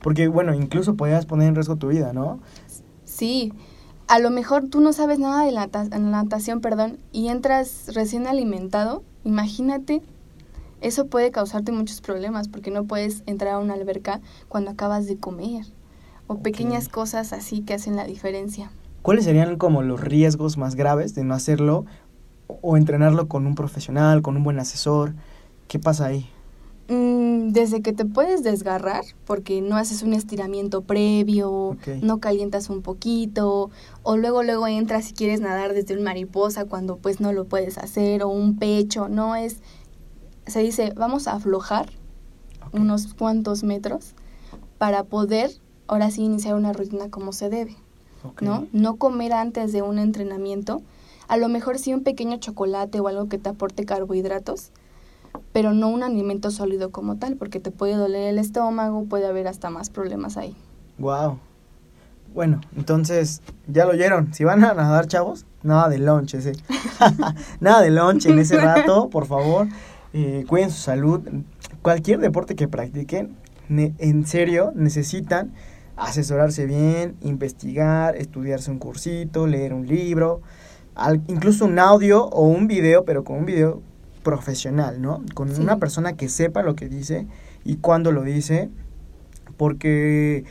porque 0.02 0.28
bueno, 0.28 0.54
incluso 0.54 0.94
podrías 0.94 1.26
poner 1.26 1.48
en 1.48 1.54
riesgo 1.54 1.76
tu 1.76 1.88
vida, 1.88 2.12
¿no? 2.12 2.40
Sí, 3.04 3.52
a 4.06 4.18
lo 4.18 4.30
mejor 4.30 4.68
tú 4.68 4.80
no 4.80 4.92
sabes 4.92 5.18
nada 5.18 5.44
de 5.44 5.52
la 5.52 5.66
nata- 5.66 5.98
natación, 5.98 6.60
perdón, 6.60 6.98
y 7.12 7.28
entras 7.28 7.90
recién 7.94 8.26
alimentado, 8.26 9.02
imagínate, 9.24 10.02
eso 10.80 11.06
puede 11.06 11.30
causarte 11.30 11.72
muchos 11.72 12.00
problemas 12.00 12.48
porque 12.48 12.70
no 12.70 12.84
puedes 12.84 13.22
entrar 13.26 13.54
a 13.54 13.58
una 13.58 13.74
alberca 13.74 14.20
cuando 14.48 14.70
acabas 14.70 15.06
de 15.06 15.16
comer 15.16 15.64
o 16.26 16.38
pequeñas 16.38 16.88
cosas 16.88 17.32
así 17.32 17.62
que 17.62 17.74
hacen 17.74 17.96
la 17.96 18.04
diferencia. 18.04 18.70
¿Cuáles 19.02 19.24
serían 19.24 19.56
como 19.56 19.82
los 19.82 20.00
riesgos 20.00 20.58
más 20.58 20.74
graves 20.74 21.14
de 21.14 21.24
no 21.24 21.34
hacerlo 21.34 21.86
o- 22.46 22.76
entrenarlo 22.76 23.28
con 23.28 23.46
un 23.46 23.54
profesional, 23.54 24.22
con 24.22 24.36
un 24.36 24.44
buen 24.44 24.58
asesor? 24.58 25.14
¿Qué 25.68 25.78
pasa 25.78 26.06
ahí? 26.06 26.28
Mm, 26.88 27.52
desde 27.52 27.82
que 27.82 27.92
te 27.92 28.06
puedes 28.06 28.42
desgarrar, 28.42 29.04
porque 29.26 29.60
no 29.60 29.76
haces 29.76 30.02
un 30.02 30.14
estiramiento 30.14 30.82
previo, 30.82 31.76
no 32.00 32.18
calientas 32.18 32.70
un 32.70 32.80
poquito, 32.80 33.70
o 34.02 34.16
luego 34.16 34.42
luego 34.42 34.66
entras 34.66 35.04
si 35.04 35.12
quieres 35.12 35.40
nadar 35.40 35.74
desde 35.74 35.94
un 35.96 36.02
mariposa 36.02 36.64
cuando 36.64 36.96
pues 36.96 37.20
no 37.20 37.32
lo 37.32 37.44
puedes 37.44 37.76
hacer, 37.76 38.22
o 38.22 38.28
un 38.28 38.56
pecho, 38.58 39.08
no 39.08 39.36
es, 39.36 39.58
se 40.48 40.60
dice, 40.60 40.92
vamos 40.96 41.28
a 41.28 41.32
aflojar 41.32 41.90
unos 42.72 43.14
cuantos 43.14 43.62
metros 43.62 44.14
para 44.78 45.04
poder 45.04 45.50
ahora 45.86 46.10
sí 46.10 46.22
iniciar 46.22 46.54
una 46.54 46.72
rutina 46.72 47.10
como 47.10 47.32
se 47.32 47.48
debe. 47.48 47.76
¿no? 48.40 48.66
No 48.72 48.96
comer 48.96 49.32
antes 49.32 49.72
de 49.72 49.82
un 49.82 49.98
entrenamiento, 49.98 50.82
a 51.28 51.36
lo 51.36 51.48
mejor 51.48 51.78
sí 51.78 51.94
un 51.94 52.02
pequeño 52.02 52.38
chocolate 52.38 53.00
o 53.00 53.08
algo 53.08 53.28
que 53.28 53.38
te 53.38 53.48
aporte 53.48 53.84
carbohidratos, 53.84 54.70
pero 55.52 55.72
no 55.72 55.88
un 55.88 56.02
alimento 56.02 56.50
sólido 56.50 56.90
como 56.90 57.16
tal, 57.16 57.36
porque 57.36 57.60
te 57.60 57.70
puede 57.70 57.94
doler 57.94 58.28
el 58.28 58.38
estómago, 58.38 59.04
puede 59.04 59.26
haber 59.26 59.46
hasta 59.46 59.70
más 59.70 59.90
problemas 59.90 60.36
ahí. 60.36 60.56
Wow. 60.98 61.38
Bueno, 62.34 62.60
entonces, 62.76 63.40
ya 63.66 63.84
lo 63.84 63.92
oyeron. 63.92 64.34
Si 64.34 64.44
van 64.44 64.62
a 64.64 64.74
nadar, 64.74 65.06
chavos, 65.06 65.46
nada 65.62 65.88
de 65.88 65.98
lunch 65.98 66.34
ese. 66.34 66.52
nada 67.60 67.80
de 67.80 67.90
lunch 67.90 68.26
en 68.26 68.38
ese 68.38 68.58
rato, 68.58 69.08
por 69.08 69.26
favor. 69.26 69.68
Eh, 70.12 70.44
cuiden 70.48 70.70
su 70.70 70.78
salud. 70.80 71.20
Cualquier 71.82 72.18
deporte 72.20 72.54
que 72.56 72.68
practiquen, 72.68 73.36
ne- 73.68 73.94
en 73.98 74.26
serio, 74.26 74.72
necesitan 74.74 75.52
asesorarse 75.96 76.64
bien, 76.66 77.16
investigar, 77.22 78.16
estudiarse 78.16 78.70
un 78.70 78.78
cursito, 78.78 79.46
leer 79.46 79.74
un 79.74 79.86
libro, 79.86 80.40
al- 80.94 81.22
incluso 81.28 81.64
un 81.66 81.78
audio 81.78 82.24
o 82.26 82.46
un 82.48 82.66
video, 82.68 83.04
pero 83.04 83.24
con 83.24 83.38
un 83.38 83.44
video 83.46 83.82
profesional, 84.22 85.00
¿no? 85.02 85.22
Con 85.34 85.54
Sí. 85.54 85.60
una 85.60 85.76
persona 85.78 86.14
que 86.14 86.28
sepa 86.28 86.62
lo 86.62 86.74
que 86.74 86.88
dice 86.88 87.26
y 87.64 87.76
cuándo 87.76 88.12
lo 88.12 88.22
dice, 88.22 88.70
porque 89.56 90.44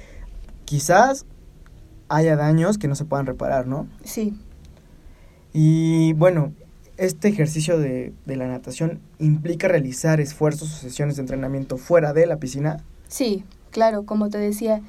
quizás 0.66 1.26
haya 2.10 2.36
daños 2.36 2.78
que 2.78 2.88
no 2.88 2.96
se 2.96 3.06
puedan 3.06 3.26
reparar, 3.26 3.68
¿no? 3.68 3.88
Sí, 4.04 4.38
Y 5.54 6.14
bueno, 6.14 6.54
este 6.98 7.28
ejercicio 7.28 7.78
de, 7.78 8.14
de 8.26 8.36
la 8.36 8.48
natación 8.48 9.00
implica 9.20 9.68
realizar 9.68 10.20
esfuerzos 10.20 10.74
o 10.74 10.78
sesiones 10.78 11.16
de 11.16 11.22
entrenamiento 11.22 11.78
fuera 11.78 12.14
de 12.14 12.26
la 12.26 12.38
piscina. 12.38 12.84
Sí, 13.08 13.44
claro, 13.72 14.04
como 14.04 14.30
te 14.30 14.38
decía, 14.38 14.82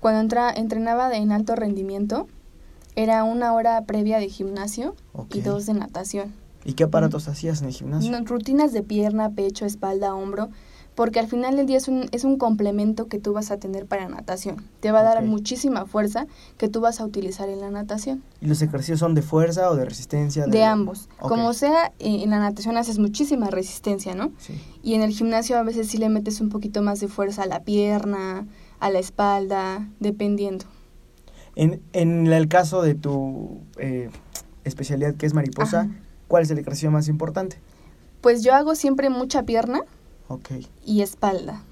cuando 0.00 0.20
entra, 0.20 0.50
entrenaba 0.50 1.14
en 1.14 1.30
alto 1.32 1.54
rendimiento, 1.54 2.26
era 2.96 3.22
una 3.24 3.52
hora 3.52 3.82
previa 3.84 4.18
de 4.18 4.28
gimnasio 4.28 4.96
y 5.32 5.40
dos 5.42 5.66
de 5.66 5.74
natación. 5.74 6.32
¿Y 6.64 6.74
qué 6.74 6.84
aparatos 6.84 7.28
hacías 7.28 7.62
en 7.62 7.68
el 7.68 7.74
gimnasio? 7.74 8.10
No, 8.10 8.24
rutinas 8.24 8.72
de 8.72 8.82
pierna, 8.82 9.30
pecho, 9.30 9.64
espalda, 9.64 10.14
hombro, 10.14 10.50
porque 11.00 11.18
al 11.18 11.28
final 11.28 11.56
del 11.56 11.64
día 11.64 11.78
es 11.78 11.88
un, 11.88 12.10
es 12.12 12.24
un 12.24 12.36
complemento 12.36 13.06
que 13.06 13.18
tú 13.18 13.32
vas 13.32 13.50
a 13.50 13.56
tener 13.56 13.86
para 13.86 14.06
natación. 14.06 14.62
Te 14.80 14.92
va 14.92 15.00
a 15.00 15.02
dar 15.02 15.24
muchísima 15.24 15.86
fuerza 15.86 16.26
que 16.58 16.68
tú 16.68 16.82
vas 16.82 17.00
a 17.00 17.06
utilizar 17.06 17.48
en 17.48 17.58
la 17.58 17.70
natación. 17.70 18.22
¿Y 18.42 18.48
los 18.48 18.60
ejercicios 18.60 19.00
son 19.00 19.14
de 19.14 19.22
fuerza 19.22 19.70
o 19.70 19.76
de 19.76 19.86
resistencia? 19.86 20.44
De 20.44 20.62
ambos. 20.62 21.08
Como 21.18 21.54
sea, 21.54 21.86
eh, 22.00 22.22
en 22.22 22.28
la 22.28 22.38
natación 22.38 22.76
haces 22.76 22.98
muchísima 22.98 23.48
resistencia, 23.48 24.14
¿no? 24.14 24.30
Sí. 24.36 24.60
Y 24.82 24.92
en 24.92 25.00
el 25.00 25.12
gimnasio 25.12 25.56
a 25.56 25.62
veces 25.62 25.88
sí 25.88 25.96
le 25.96 26.10
metes 26.10 26.38
un 26.42 26.50
poquito 26.50 26.82
más 26.82 27.00
de 27.00 27.08
fuerza 27.08 27.44
a 27.44 27.46
la 27.46 27.60
pierna, 27.60 28.46
a 28.78 28.90
la 28.90 28.98
espalda, 28.98 29.88
dependiendo. 30.00 30.66
En, 31.56 31.80
en 31.94 32.26
el 32.26 32.46
caso 32.46 32.82
de 32.82 32.94
tu 32.94 33.62
eh, 33.78 34.10
especialidad 34.64 35.14
que 35.14 35.24
es 35.24 35.32
mariposa, 35.32 35.80
Ajá. 35.80 35.90
¿cuál 36.28 36.42
es 36.42 36.50
el 36.50 36.58
ejercicio 36.58 36.90
más 36.90 37.08
importante? 37.08 37.56
Pues 38.20 38.42
yo 38.42 38.52
hago 38.52 38.74
siempre 38.74 39.08
mucha 39.08 39.44
pierna 39.44 39.80
Ok, 40.30 40.50
y 40.86 41.02
espalda. 41.02 41.62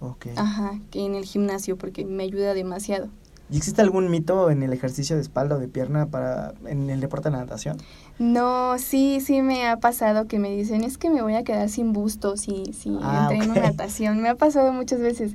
ok. 0.00 0.26
Ajá, 0.36 0.78
que 0.90 1.04
en 1.06 1.14
el 1.14 1.24
gimnasio 1.24 1.76
porque 1.78 2.04
me 2.04 2.22
ayuda 2.24 2.52
demasiado. 2.54 3.08
¿Y 3.50 3.56
existe 3.56 3.80
algún 3.80 4.10
mito 4.10 4.50
en 4.50 4.62
el 4.62 4.74
ejercicio 4.74 5.16
de 5.16 5.22
espalda 5.22 5.56
o 5.56 5.58
de 5.58 5.68
pierna 5.68 6.04
para 6.04 6.52
en 6.66 6.90
el 6.90 7.00
deporte 7.00 7.30
de 7.30 7.36
la 7.36 7.38
natación? 7.44 7.78
No, 8.18 8.78
sí, 8.78 9.20
sí 9.22 9.40
me 9.40 9.66
ha 9.66 9.78
pasado 9.78 10.26
que 10.26 10.38
me 10.38 10.54
dicen, 10.54 10.84
es 10.84 10.98
que 10.98 11.08
me 11.08 11.22
voy 11.22 11.34
a 11.34 11.44
quedar 11.44 11.70
sin 11.70 11.94
busto 11.94 12.36
si, 12.36 12.74
si 12.74 12.94
Ah, 13.00 13.28
entreno 13.30 13.54
natación. 13.58 14.20
Me 14.20 14.28
ha 14.28 14.34
pasado 14.34 14.70
muchas 14.74 15.00
veces. 15.00 15.32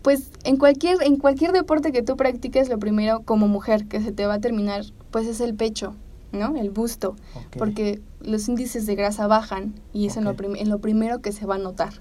Pues 0.00 0.30
en 0.44 0.56
cualquier, 0.56 1.02
en 1.02 1.16
cualquier 1.16 1.52
deporte 1.52 1.92
que 1.92 2.02
tú 2.02 2.16
practiques, 2.16 2.70
lo 2.70 2.78
primero 2.78 3.20
como 3.26 3.46
mujer 3.46 3.84
que 3.84 4.00
se 4.00 4.10
te 4.12 4.24
va 4.24 4.34
a 4.34 4.40
terminar, 4.40 4.84
pues 5.10 5.26
es 5.26 5.42
el 5.42 5.54
pecho, 5.54 5.94
¿no? 6.32 6.56
El 6.56 6.70
busto. 6.70 7.16
Porque 7.58 8.00
los 8.20 8.48
índices 8.48 8.86
de 8.86 8.94
grasa 8.94 9.26
bajan 9.26 9.74
y 9.92 10.06
es 10.06 10.16
en, 10.16 10.24
lo 10.24 10.34
en 10.38 10.80
primero 10.80 11.20
que 11.20 11.32
se 11.32 11.46
va 11.46 11.56
a 11.56 11.58
notar. 11.58 11.94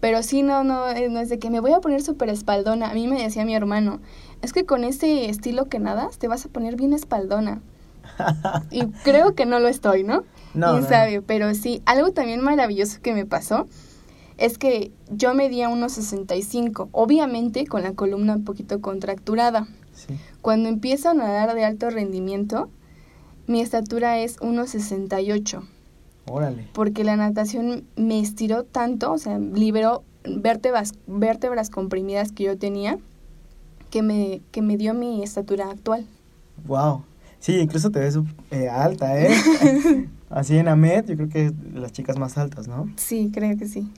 Pero 0.00 0.22
sí, 0.22 0.42
no, 0.42 0.64
no, 0.64 0.88
eh, 0.88 1.08
no 1.10 1.20
es 1.20 1.28
de 1.28 1.38
que 1.38 1.50
me 1.50 1.60
voy 1.60 1.72
a 1.72 1.80
poner 1.80 2.02
súper 2.02 2.30
espaldona. 2.30 2.90
A 2.90 2.94
mí 2.94 3.06
me 3.06 3.22
decía 3.22 3.44
mi 3.44 3.54
hermano, 3.54 4.00
es 4.40 4.52
que 4.52 4.64
con 4.64 4.84
este 4.84 5.28
estilo 5.28 5.66
que 5.66 5.78
nadas 5.78 6.18
te 6.18 6.26
vas 6.26 6.46
a 6.46 6.48
poner 6.48 6.76
bien 6.76 6.92
espaldona. 6.92 7.60
Y 8.70 8.86
creo 9.04 9.34
que 9.34 9.46
no 9.46 9.60
lo 9.60 9.68
estoy, 9.68 10.02
¿no? 10.02 10.24
No, 10.54 10.70
Quién 10.72 10.82
no. 10.82 10.88
sabe, 10.88 11.22
pero 11.22 11.54
sí, 11.54 11.82
algo 11.86 12.12
también 12.12 12.40
maravilloso 12.40 13.00
que 13.00 13.14
me 13.14 13.24
pasó 13.24 13.68
es 14.36 14.56
que 14.56 14.90
yo 15.10 15.34
medía 15.34 15.68
unos 15.68 15.92
65, 15.92 16.88
obviamente 16.92 17.66
con 17.66 17.82
la 17.82 17.92
columna 17.92 18.36
un 18.36 18.44
poquito 18.44 18.80
contracturada. 18.80 19.68
Sí. 19.92 20.14
Cuando 20.40 20.70
empiezo 20.70 21.10
a 21.10 21.14
nadar 21.14 21.54
de 21.54 21.64
alto 21.64 21.90
rendimiento, 21.90 22.70
mi 23.50 23.60
estatura 23.60 24.20
es 24.20 24.38
1,68, 24.38 25.62
Órale. 26.26 26.68
porque 26.72 27.02
la 27.02 27.16
natación 27.16 27.84
me 27.96 28.20
estiró 28.20 28.62
tanto, 28.62 29.12
o 29.12 29.18
sea, 29.18 29.40
liberó 29.40 30.04
vértebras, 30.24 30.92
vértebras 31.08 31.68
comprimidas 31.68 32.30
que 32.30 32.44
yo 32.44 32.56
tenía, 32.56 32.98
que 33.90 34.02
me, 34.02 34.40
que 34.52 34.62
me 34.62 34.76
dio 34.76 34.94
mi 34.94 35.24
estatura 35.24 35.68
actual. 35.68 36.06
Wow. 36.64 37.02
Sí, 37.40 37.58
incluso 37.58 37.90
te 37.90 37.98
ves 37.98 38.16
eh, 38.52 38.68
alta, 38.68 39.20
¿eh? 39.20 39.34
Así 40.30 40.56
en 40.56 40.68
AMED, 40.68 41.06
yo 41.06 41.16
creo 41.16 41.28
que 41.28 41.52
las 41.74 41.90
chicas 41.90 42.18
más 42.18 42.38
altas, 42.38 42.68
¿no? 42.68 42.88
Sí, 42.96 43.32
creo 43.34 43.56
que 43.58 43.66
sí. 43.66 43.90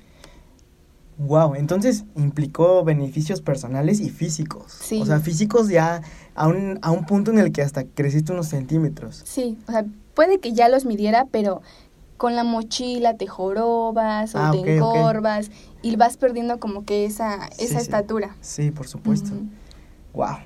Wow, 1.19 1.57
entonces 1.57 2.05
implicó 2.17 2.85
beneficios 2.85 3.43
personales 3.43 4.01
y 4.01 4.09
físicos. 4.09 4.73
Sí. 4.73 5.01
O 5.03 5.05
sea, 5.05 5.21
físicos 5.21 5.69
ya 5.69 6.01
a 6.35 6.49
un, 6.49 6.79
a 6.83 6.91
un 6.91 7.05
punto 7.07 7.31
en 7.31 7.39
el 7.39 7.53
que 7.53 7.63
hasta 7.63 7.85
creciste 7.85 8.33
unos 8.33 8.49
centímetros. 8.49 9.23
Sí, 9.25 9.59
o 9.69 9.73
sea, 9.73 9.85
puede 10.15 10.39
que 10.41 10.53
ya 10.53 10.69
los 10.69 10.85
midiera, 10.85 11.27
pero 11.31 11.63
con 12.17 12.37
la 12.37 12.45
mochila 12.45 13.17
te 13.17 13.27
jorobas 13.27 14.35
o 14.35 14.39
Ah, 14.39 14.51
te 14.53 14.77
encorvas 14.77 15.51
y 15.83 15.97
vas 15.97 16.17
perdiendo 16.17 16.59
como 16.61 16.85
que 16.85 17.05
esa, 17.05 17.49
Sí, 17.51 17.65
esa 17.65 17.75
sí. 17.81 17.81
estatura. 17.83 18.37
Sí, 18.41 18.71
por 18.71 18.87
supuesto. 18.87 19.33
Wow. 20.15 20.37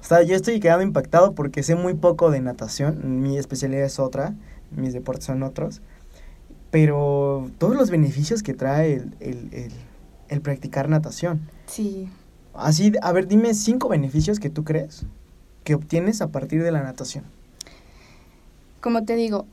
O 0.00 0.04
sea, 0.04 0.22
yo 0.22 0.36
estoy 0.36 0.60
quedando 0.60 0.82
impactado 0.84 1.34
porque 1.34 1.62
sé 1.62 1.74
muy 1.74 1.94
poco 1.94 2.30
de 2.30 2.40
natación. 2.40 3.20
Mi 3.22 3.38
especialidad 3.38 3.84
es 3.84 3.98
otra, 3.98 4.34
mis 4.70 4.92
deportes 4.92 5.24
son 5.24 5.42
otros. 5.42 5.80
Pero 6.70 7.50
todos 7.58 7.74
los 7.76 7.90
beneficios 7.90 8.42
que 8.42 8.54
trae 8.54 8.94
el, 8.94 9.16
el, 9.20 9.48
el- 9.52 9.72
el 10.28 10.42
practicar 10.42 10.90
natación. 10.90 11.50
Sí, 11.66 12.10
Así, 12.54 12.92
a 13.02 13.12
ver, 13.12 13.28
dime 13.28 13.54
cinco 13.54 13.88
beneficios 13.88 14.40
que 14.40 14.50
tú 14.50 14.64
crees 14.64 15.04
que 15.64 15.74
obtienes 15.74 16.20
a 16.22 16.28
partir 16.28 16.62
de 16.62 16.72
la 16.72 16.82
natación. 16.82 17.24
como 18.80 19.04
te 19.04 19.16
digo, 19.16 19.46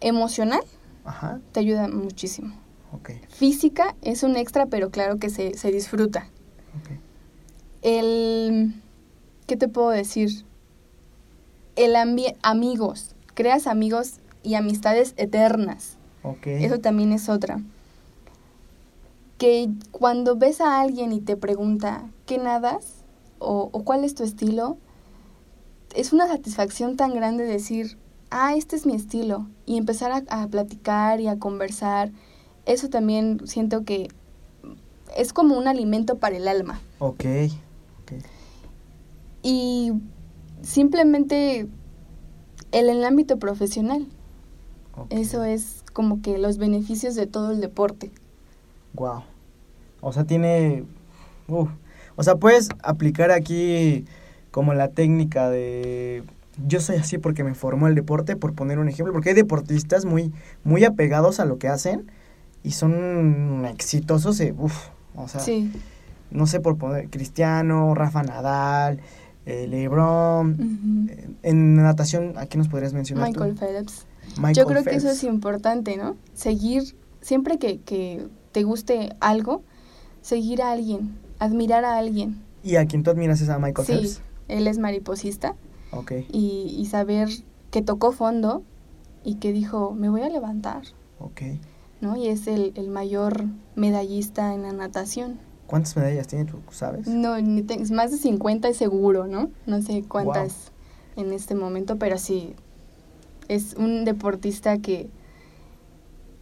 emocional 0.00 0.62
Ajá, 1.04 1.40
te 1.52 1.60
ayuda 1.60 1.88
muchísimo. 1.88 2.54
Física 3.28 3.94
es 4.02 4.22
un 4.22 4.36
extra, 4.36 4.66
pero 4.66 4.90
claro 4.90 5.18
que 5.18 5.30
se, 5.30 5.54
se 5.56 5.72
disfruta. 5.72 6.28
El, 7.80 8.74
¿qué 9.46 9.56
te 9.56 9.68
puedo 9.68 9.90
decir? 9.90 10.44
El 11.74 11.96
amigos, 12.42 13.14
creas 13.34 13.66
amigos 13.66 14.20
y 14.42 14.54
amistades 14.54 15.14
eternas. 15.16 15.96
Eso 16.44 16.78
también 16.78 17.12
es 17.12 17.28
otra. 17.28 17.60
Que 19.42 19.68
cuando 19.90 20.36
ves 20.36 20.60
a 20.60 20.80
alguien 20.80 21.12
y 21.12 21.20
te 21.20 21.36
pregunta, 21.36 22.08
¿qué 22.26 22.38
nadas? 22.38 23.02
O, 23.40 23.70
o 23.72 23.82
cuál 23.82 24.04
es 24.04 24.14
tu 24.14 24.22
estilo, 24.22 24.76
es 25.96 26.12
una 26.12 26.28
satisfacción 26.28 26.96
tan 26.96 27.12
grande 27.12 27.42
decir, 27.42 27.98
ah, 28.30 28.54
este 28.54 28.76
es 28.76 28.86
mi 28.86 28.94
estilo. 28.94 29.48
Y 29.66 29.78
empezar 29.78 30.12
a, 30.12 30.42
a 30.42 30.46
platicar 30.46 31.20
y 31.20 31.26
a 31.26 31.40
conversar. 31.40 32.12
Eso 32.66 32.88
también 32.88 33.40
siento 33.44 33.82
que 33.82 34.06
es 35.16 35.32
como 35.32 35.58
un 35.58 35.66
alimento 35.66 36.18
para 36.18 36.36
el 36.36 36.46
alma. 36.46 36.80
Ok, 37.00 37.24
ok. 38.02 38.12
Y 39.42 39.90
simplemente 40.60 41.66
el, 42.70 42.88
en 42.90 42.98
el 42.98 43.04
ámbito 43.04 43.40
profesional. 43.40 44.06
Eso 45.10 45.42
es 45.42 45.82
como 45.92 46.22
que 46.22 46.38
los 46.38 46.58
beneficios 46.58 47.16
de 47.16 47.26
todo 47.26 47.50
el 47.50 47.60
deporte. 47.60 48.12
Wow. 48.94 49.24
O 50.02 50.12
sea, 50.12 50.24
tiene. 50.24 50.84
uf. 51.48 51.70
O 52.16 52.22
sea, 52.22 52.34
puedes 52.36 52.68
aplicar 52.82 53.30
aquí 53.30 54.04
como 54.50 54.74
la 54.74 54.88
técnica 54.88 55.48
de. 55.48 56.22
Yo 56.66 56.80
soy 56.80 56.96
así 56.96 57.16
porque 57.16 57.42
me 57.44 57.54
formó 57.54 57.88
el 57.88 57.94
deporte, 57.94 58.36
por 58.36 58.52
poner 58.52 58.78
un 58.78 58.88
ejemplo, 58.90 59.14
porque 59.14 59.30
hay 59.30 59.34
deportistas 59.34 60.04
muy, 60.04 60.30
muy 60.64 60.84
apegados 60.84 61.40
a 61.40 61.46
lo 61.46 61.56
que 61.58 61.68
hacen 61.68 62.10
y 62.62 62.72
son 62.72 63.64
exitosos. 63.64 64.38
eh, 64.40 64.54
uf, 64.58 64.88
o 65.16 65.28
sea, 65.28 65.40
Sí. 65.40 65.72
no 66.30 66.46
sé 66.46 66.60
por 66.60 66.76
poner 66.76 67.08
Cristiano, 67.08 67.94
Rafa 67.94 68.22
Nadal, 68.22 69.00
eh, 69.46 69.66
LeBron. 69.66 71.06
Eh, 71.08 71.28
En 71.42 71.76
natación, 71.76 72.34
¿a 72.36 72.44
qué 72.46 72.58
nos 72.58 72.68
podrías 72.68 72.92
mencionar? 72.92 73.32
tú? 73.32 73.40
Michael 73.40 73.56
Phelps. 73.58 74.06
Michael 74.36 74.54
Yo 74.54 74.66
creo 74.66 74.84
que 74.84 74.94
eso 74.94 75.08
es 75.08 75.24
importante, 75.24 75.96
¿no? 75.96 76.16
Seguir, 76.34 76.94
siempre 77.22 77.58
que, 77.58 77.78
que 77.80 78.26
te 78.52 78.62
guste 78.62 79.16
algo, 79.20 79.62
seguir 80.22 80.62
a 80.62 80.72
alguien, 80.72 81.18
admirar 81.38 81.84
a 81.84 81.98
alguien. 81.98 82.40
¿Y 82.64 82.76
a 82.76 82.86
quien 82.86 83.02
tú 83.02 83.10
admiras 83.10 83.40
es 83.40 83.48
a 83.48 83.58
Michael 83.58 83.86
sí, 83.86 83.92
Phelps? 83.94 84.22
él 84.48 84.66
es 84.66 84.78
mariposista 84.78 85.54
Ok, 85.90 86.12
y, 86.32 86.74
y 86.78 86.86
saber 86.86 87.28
que 87.70 87.82
tocó 87.82 88.12
fondo 88.12 88.62
y 89.24 89.34
que 89.36 89.52
dijo, 89.52 89.92
me 89.92 90.08
voy 90.08 90.22
a 90.22 90.28
levantar, 90.28 90.82
ok. 91.18 91.42
¿no? 92.00 92.16
Y 92.16 92.28
es 92.28 92.46
el, 92.46 92.72
el 92.76 92.88
mayor 92.88 93.44
medallista 93.76 94.54
en 94.54 94.62
la 94.62 94.72
natación. 94.72 95.38
¿Cuántas 95.66 95.96
medallas 95.96 96.26
tiene 96.26 96.44
tú, 96.44 96.58
sabes? 96.70 97.06
No, 97.06 97.40
ni 97.40 97.62
te- 97.62 97.78
más 97.94 98.10
de 98.10 98.18
50 98.18 98.68
es 98.68 98.76
seguro, 98.76 99.26
¿no? 99.26 99.50
No 99.66 99.80
sé 99.82 100.02
cuántas 100.06 100.72
en 101.16 101.32
este 101.32 101.54
momento, 101.54 101.98
pero 101.98 102.18
sí, 102.18 102.54
es 103.48 103.74
un 103.74 104.04
deportista 104.04 104.78
que, 104.78 105.08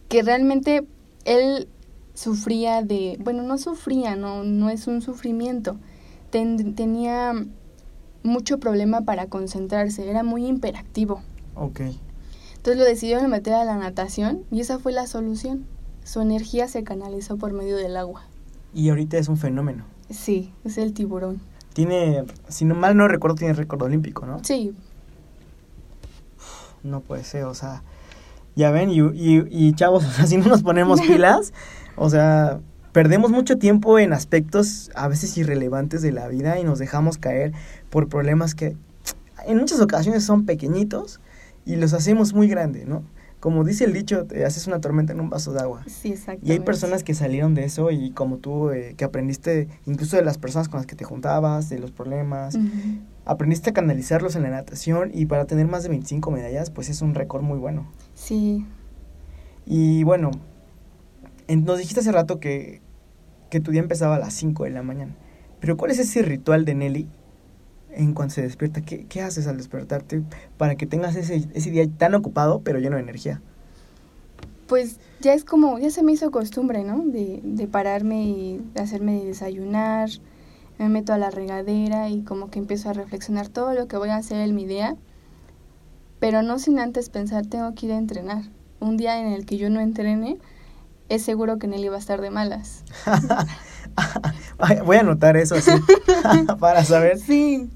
que 0.09 0.21
realmente 0.23 0.85
él 1.25 1.67
sufría 2.13 2.81
de, 2.83 3.17
bueno, 3.23 3.43
no 3.43 3.57
sufría, 3.57 4.15
no, 4.15 4.43
no 4.43 4.69
es 4.69 4.87
un 4.87 5.01
sufrimiento, 5.01 5.77
Ten- 6.29 6.75
tenía 6.75 7.33
mucho 8.23 8.59
problema 8.59 9.01
para 9.01 9.25
concentrarse, 9.27 10.09
era 10.09 10.23
muy 10.23 10.45
imperactivo. 10.45 11.21
Ok. 11.55 11.81
Entonces 12.55 12.77
lo 12.77 12.83
decidieron 12.85 13.29
meter 13.29 13.53
a 13.53 13.65
la 13.65 13.75
natación 13.77 14.43
y 14.51 14.61
esa 14.61 14.77
fue 14.79 14.91
la 14.91 15.07
solución. 15.07 15.65
Su 16.03 16.21
energía 16.21 16.67
se 16.67 16.83
canalizó 16.83 17.37
por 17.37 17.53
medio 17.53 17.75
del 17.77 17.97
agua. 17.97 18.23
Y 18.73 18.89
ahorita 18.89 19.17
es 19.17 19.27
un 19.27 19.37
fenómeno. 19.37 19.83
Sí, 20.09 20.53
es 20.63 20.77
el 20.77 20.93
tiburón. 20.93 21.41
Tiene, 21.73 22.23
si 22.47 22.65
no 22.65 22.75
mal 22.75 22.95
no 22.95 23.07
recuerdo, 23.07 23.35
tiene 23.35 23.53
récord 23.53 23.81
olímpico, 23.81 24.25
¿no? 24.25 24.43
Sí, 24.43 24.73
no 26.83 27.01
puede 27.01 27.23
ser, 27.23 27.43
o 27.45 27.53
sea, 27.53 27.83
ya 28.55 28.71
ven, 28.71 28.89
y, 28.89 28.99
y, 28.99 29.45
y 29.49 29.73
chavos, 29.73 30.03
o 30.07 30.11
sea, 30.11 30.25
si 30.27 30.37
no 30.37 30.45
nos 30.47 30.63
ponemos 30.63 31.01
pilas, 31.07 31.53
o 31.95 32.09
sea, 32.09 32.59
perdemos 32.91 33.31
mucho 33.31 33.57
tiempo 33.57 33.99
en 33.99 34.13
aspectos 34.13 34.91
a 34.95 35.07
veces 35.07 35.37
irrelevantes 35.37 36.01
de 36.01 36.11
la 36.11 36.27
vida 36.27 36.59
y 36.59 36.63
nos 36.63 36.79
dejamos 36.79 37.17
caer 37.17 37.53
por 37.89 38.09
problemas 38.09 38.55
que 38.55 38.75
en 39.45 39.57
muchas 39.57 39.79
ocasiones 39.81 40.23
son 40.23 40.45
pequeñitos 40.45 41.19
y 41.65 41.75
los 41.75 41.93
hacemos 41.93 42.33
muy 42.33 42.47
grandes, 42.47 42.87
¿no? 42.87 43.03
Como 43.39 43.63
dice 43.63 43.85
el 43.85 43.93
dicho, 43.93 44.25
te 44.25 44.45
haces 44.45 44.67
una 44.67 44.81
tormenta 44.81 45.13
en 45.13 45.19
un 45.19 45.31
vaso 45.31 45.51
de 45.51 45.61
agua. 45.61 45.83
Sí, 45.87 46.09
exacto. 46.09 46.45
Y 46.45 46.51
hay 46.51 46.59
personas 46.59 47.03
que 47.03 47.15
salieron 47.15 47.55
de 47.55 47.63
eso 47.63 47.89
y 47.89 48.11
como 48.11 48.37
tú, 48.37 48.69
eh, 48.69 48.93
que 48.95 49.03
aprendiste 49.03 49.67
incluso 49.87 50.15
de 50.15 50.23
las 50.23 50.37
personas 50.37 50.69
con 50.69 50.77
las 50.77 50.85
que 50.85 50.95
te 50.95 51.05
juntabas, 51.05 51.67
de 51.67 51.79
los 51.79 51.89
problemas, 51.89 52.55
aprendiste 53.25 53.71
a 53.71 53.73
canalizarlos 53.73 54.35
en 54.35 54.43
la 54.43 54.51
natación 54.51 55.09
y 55.11 55.25
para 55.25 55.45
tener 55.45 55.67
más 55.67 55.81
de 55.81 55.89
25 55.89 56.29
medallas, 56.29 56.69
pues 56.69 56.89
es 56.89 57.01
un 57.01 57.15
récord 57.15 57.41
muy 57.41 57.57
bueno. 57.57 57.87
Sí, 58.13 58.67
Y 59.65 60.03
bueno, 60.03 60.29
nos 61.57 61.77
dijiste 61.77 62.01
hace 62.01 62.11
rato 62.11 62.39
que, 62.39 62.81
que 63.49 63.59
tu 63.59 63.71
día 63.71 63.81
empezaba 63.81 64.15
a 64.15 64.19
las 64.19 64.33
5 64.33 64.63
de 64.63 64.69
la 64.71 64.83
mañana. 64.83 65.15
Pero 65.59 65.77
¿cuál 65.77 65.91
es 65.91 65.99
ese 65.99 66.21
ritual 66.21 66.65
de 66.65 66.75
Nelly 66.75 67.07
en 67.91 68.13
cuanto 68.13 68.35
se 68.35 68.41
despierta? 68.41 68.81
¿Qué, 68.81 69.05
qué 69.05 69.21
haces 69.21 69.47
al 69.47 69.57
despertarte 69.57 70.23
para 70.57 70.75
que 70.75 70.85
tengas 70.85 71.15
ese, 71.15 71.47
ese 71.53 71.71
día 71.71 71.85
tan 71.97 72.15
ocupado 72.15 72.61
pero 72.61 72.79
lleno 72.79 72.95
de 72.95 73.03
energía? 73.03 73.41
pues 74.71 75.01
ya 75.19 75.33
es 75.33 75.43
como, 75.43 75.79
ya 75.79 75.89
se 75.89 76.01
me 76.01 76.13
hizo 76.13 76.31
costumbre, 76.31 76.85
¿no? 76.85 77.03
De, 77.05 77.41
de 77.43 77.67
pararme 77.67 78.23
y 78.23 78.61
hacerme 78.75 79.25
desayunar, 79.25 80.09
me 80.79 80.87
meto 80.87 81.11
a 81.11 81.17
la 81.17 81.29
regadera 81.29 82.07
y 82.07 82.21
como 82.21 82.49
que 82.49 82.59
empiezo 82.59 82.89
a 82.89 82.93
reflexionar 82.93 83.49
todo 83.49 83.73
lo 83.73 83.89
que 83.89 83.97
voy 83.97 84.07
a 84.07 84.15
hacer 84.15 84.39
en 84.39 84.55
mi 84.55 84.65
día, 84.65 84.95
pero 86.21 86.41
no 86.41 86.57
sin 86.57 86.79
antes 86.79 87.09
pensar, 87.09 87.45
tengo 87.47 87.75
que 87.75 87.87
ir 87.87 87.91
a 87.91 87.97
entrenar. 87.97 88.43
Un 88.79 88.95
día 88.95 89.19
en 89.19 89.33
el 89.33 89.45
que 89.45 89.57
yo 89.57 89.69
no 89.69 89.81
entrene, 89.81 90.37
es 91.11 91.23
seguro 91.23 91.59
que 91.59 91.67
Nelly 91.67 91.89
va 91.89 91.97
a 91.97 91.99
estar 91.99 92.21
de 92.21 92.29
malas. 92.29 92.83
Voy 94.85 94.95
a 94.95 95.01
anotar 95.01 95.35
eso 95.35 95.55
así 95.55 95.71
para 96.59 96.85
saber. 96.85 97.19
Sí, 97.19 97.69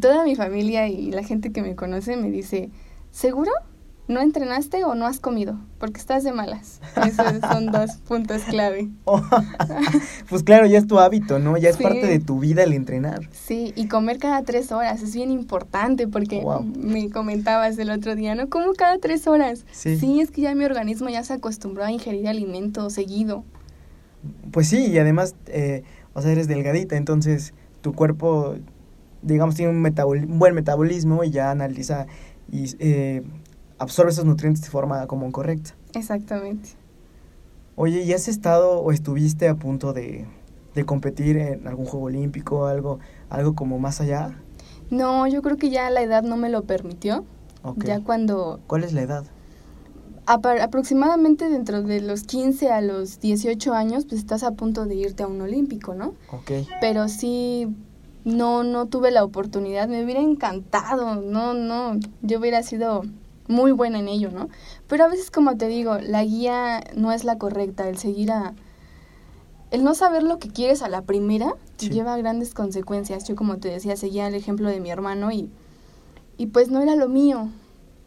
toda 0.00 0.22
mi 0.22 0.36
familia 0.36 0.86
y 0.86 1.10
la 1.10 1.24
gente 1.24 1.50
que 1.50 1.62
me 1.62 1.74
conoce 1.74 2.16
me 2.16 2.30
dice, 2.30 2.70
¿seguro? 3.10 3.50
¿No 4.08 4.20
entrenaste 4.20 4.84
o 4.84 4.94
no 4.94 5.06
has 5.06 5.18
comido? 5.18 5.58
Porque 5.78 5.98
estás 5.98 6.22
de 6.22 6.32
malas. 6.32 6.80
Esos 7.04 7.40
son 7.50 7.72
dos 7.72 7.96
puntos 8.06 8.42
clave. 8.42 8.88
pues 10.28 10.42
claro, 10.44 10.66
ya 10.66 10.78
es 10.78 10.86
tu 10.86 10.98
hábito, 11.00 11.38
¿no? 11.40 11.56
Ya 11.56 11.70
es 11.70 11.76
Sí. 11.76 11.82
parte 11.82 12.06
de 12.06 12.20
tu 12.20 12.38
vida 12.38 12.62
el 12.62 12.72
entrenar. 12.72 13.28
Sí, 13.32 13.72
y 13.74 13.88
comer 13.88 14.18
cada 14.18 14.42
tres 14.42 14.70
horas 14.70 15.02
es 15.02 15.14
bien 15.14 15.30
importante 15.32 16.06
porque 16.06 16.40
Wow. 16.40 16.62
me 16.62 17.10
comentabas 17.10 17.76
el 17.78 17.90
otro 17.90 18.14
día, 18.14 18.34
¿no? 18.36 18.48
Como 18.48 18.72
cada 18.74 18.98
tres 18.98 19.26
horas. 19.26 19.64
Sí. 19.72 20.20
es 20.20 20.30
que 20.30 20.42
ya 20.42 20.54
mi 20.54 20.64
organismo 20.64 21.08
ya 21.08 21.24
se 21.24 21.32
acostumbró 21.32 21.84
a 21.84 21.90
ingerir 21.90 22.28
alimento 22.28 22.88
seguido. 22.90 23.44
Pues 24.52 24.68
sí, 24.68 24.86
y 24.86 24.98
además, 24.98 25.34
eh, 25.46 25.82
o 26.14 26.22
sea, 26.22 26.30
eres 26.30 26.46
delgadita, 26.48 26.96
entonces 26.96 27.54
tu 27.80 27.92
cuerpo, 27.92 28.54
digamos, 29.22 29.54
tiene 29.56 29.72
un, 29.72 29.82
metabol- 29.84 30.26
un 30.26 30.38
buen 30.38 30.54
metabolismo 30.54 31.24
y 31.24 31.30
ya 31.30 31.50
analiza 31.50 32.06
y 32.50 32.64
eh, 32.78 33.22
absorbe 33.78 34.10
esos 34.10 34.24
nutrientes 34.24 34.62
de 34.62 34.68
forma 34.68 35.06
como 35.06 35.30
correcta. 35.32 35.74
Exactamente. 35.94 36.70
Oye, 37.74 38.02
¿y 38.02 38.12
has 38.12 38.28
estado 38.28 38.80
o 38.80 38.92
estuviste 38.92 39.48
a 39.48 39.54
punto 39.54 39.92
de, 39.92 40.26
de 40.74 40.84
competir 40.84 41.36
en 41.36 41.66
algún 41.66 41.86
juego 41.86 42.06
olímpico, 42.06 42.66
algo, 42.66 43.00
algo 43.28 43.54
como 43.54 43.78
más 43.78 44.00
allá? 44.00 44.38
No, 44.90 45.26
yo 45.26 45.42
creo 45.42 45.56
que 45.56 45.70
ya 45.70 45.90
la 45.90 46.02
edad 46.02 46.22
no 46.22 46.36
me 46.36 46.48
lo 46.48 46.62
permitió. 46.62 47.24
Ya 47.78 48.00
cuando 48.00 48.60
¿Cuál 48.68 48.84
es 48.84 48.92
la 48.92 49.02
edad? 49.02 49.24
aproximadamente 50.26 51.48
dentro 51.48 51.82
de 51.82 52.00
los 52.00 52.24
15 52.24 52.70
a 52.70 52.80
los 52.80 53.20
18 53.20 53.74
años, 53.74 54.06
pues 54.06 54.20
estás 54.20 54.42
a 54.42 54.52
punto 54.52 54.84
de 54.84 54.94
irte 54.96 55.22
a 55.22 55.26
un 55.28 55.40
olímpico, 55.40 55.94
¿no? 55.94 56.14
Ok. 56.32 56.50
Pero 56.80 57.08
sí, 57.08 57.68
no, 58.24 58.64
no 58.64 58.86
tuve 58.86 59.12
la 59.12 59.22
oportunidad, 59.24 59.88
me 59.88 60.04
hubiera 60.04 60.20
encantado, 60.20 61.16
no, 61.16 61.54
no, 61.54 61.98
yo 62.22 62.40
hubiera 62.40 62.62
sido 62.64 63.02
muy 63.48 63.72
buena 63.72 63.98
en 63.98 64.08
ello, 64.08 64.30
¿no? 64.30 64.48
Pero 64.86 65.04
a 65.04 65.08
veces, 65.08 65.30
como 65.30 65.56
te 65.56 65.68
digo, 65.68 65.98
la 65.98 66.24
guía 66.24 66.82
no 66.94 67.12
es 67.12 67.24
la 67.24 67.38
correcta, 67.38 67.88
el 67.88 67.98
seguir 67.98 68.32
a... 68.32 68.54
El 69.70 69.82
no 69.82 69.94
saber 69.94 70.22
lo 70.22 70.38
que 70.38 70.48
quieres 70.48 70.82
a 70.82 70.88
la 70.88 71.02
primera 71.02 71.54
te 71.76 71.88
lleva 71.88 72.14
a 72.14 72.16
grandes 72.16 72.54
consecuencias. 72.54 73.26
Yo, 73.26 73.34
como 73.34 73.56
te 73.56 73.68
decía, 73.68 73.96
seguía 73.96 74.28
el 74.28 74.34
ejemplo 74.34 74.68
de 74.68 74.80
mi 74.80 74.90
hermano 74.90 75.32
y, 75.32 75.50
y 76.38 76.46
pues 76.46 76.70
no 76.70 76.80
era 76.80 76.94
lo 76.94 77.08
mío, 77.08 77.48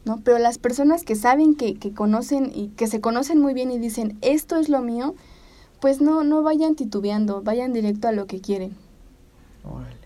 ¿no? 0.06 0.20
Pero 0.24 0.38
las 0.38 0.56
personas 0.56 1.04
que 1.04 1.16
saben, 1.16 1.54
que, 1.54 1.74
que 1.74 1.92
conocen 1.92 2.50
y 2.54 2.68
que 2.68 2.86
se 2.86 3.02
conocen 3.02 3.40
muy 3.40 3.52
bien 3.52 3.70
y 3.70 3.78
dicen, 3.78 4.16
esto 4.22 4.56
es 4.56 4.70
lo 4.70 4.80
mío, 4.80 5.14
pues 5.80 6.00
no, 6.00 6.24
no 6.24 6.42
vayan 6.42 6.76
titubeando, 6.76 7.42
vayan 7.42 7.72
directo 7.72 8.08
a 8.08 8.12
lo 8.12 8.26
que 8.26 8.40
quieren. 8.40 8.74
Órale. 9.64 9.96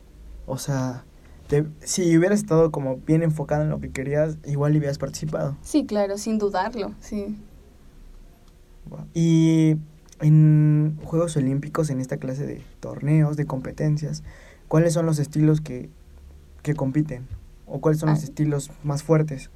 O 0.46 0.58
sea, 0.58 1.04
te- 1.48 1.66
si 1.80 2.16
hubieras 2.16 2.40
estado 2.40 2.70
como 2.70 2.96
bien 2.98 3.22
enfocada 3.22 3.64
en 3.64 3.70
lo 3.70 3.80
que 3.80 3.90
querías, 3.90 4.36
igual 4.44 4.76
hubieras 4.76 4.98
participado. 4.98 5.56
Sí, 5.62 5.84
claro, 5.86 6.18
sin 6.18 6.38
dudarlo, 6.38 6.92
sí. 7.00 7.36
Y 9.14 9.76
en 10.20 10.98
Juegos 11.04 11.36
Olímpicos, 11.36 11.90
en 11.90 12.00
esta 12.00 12.16
clase 12.18 12.46
de 12.46 12.62
torneos, 12.80 13.36
de 13.36 13.46
competencias, 13.46 14.22
¿cuáles 14.68 14.92
son 14.92 15.06
los 15.06 15.18
estilos 15.18 15.60
que, 15.60 15.88
que 16.62 16.74
compiten? 16.74 17.26
¿O 17.66 17.80
cuáles 17.80 18.00
son 18.00 18.10
los 18.10 18.20
Ah. 18.20 18.24
estilos 18.24 18.70
más 18.82 19.02
fuertes? 19.02 19.50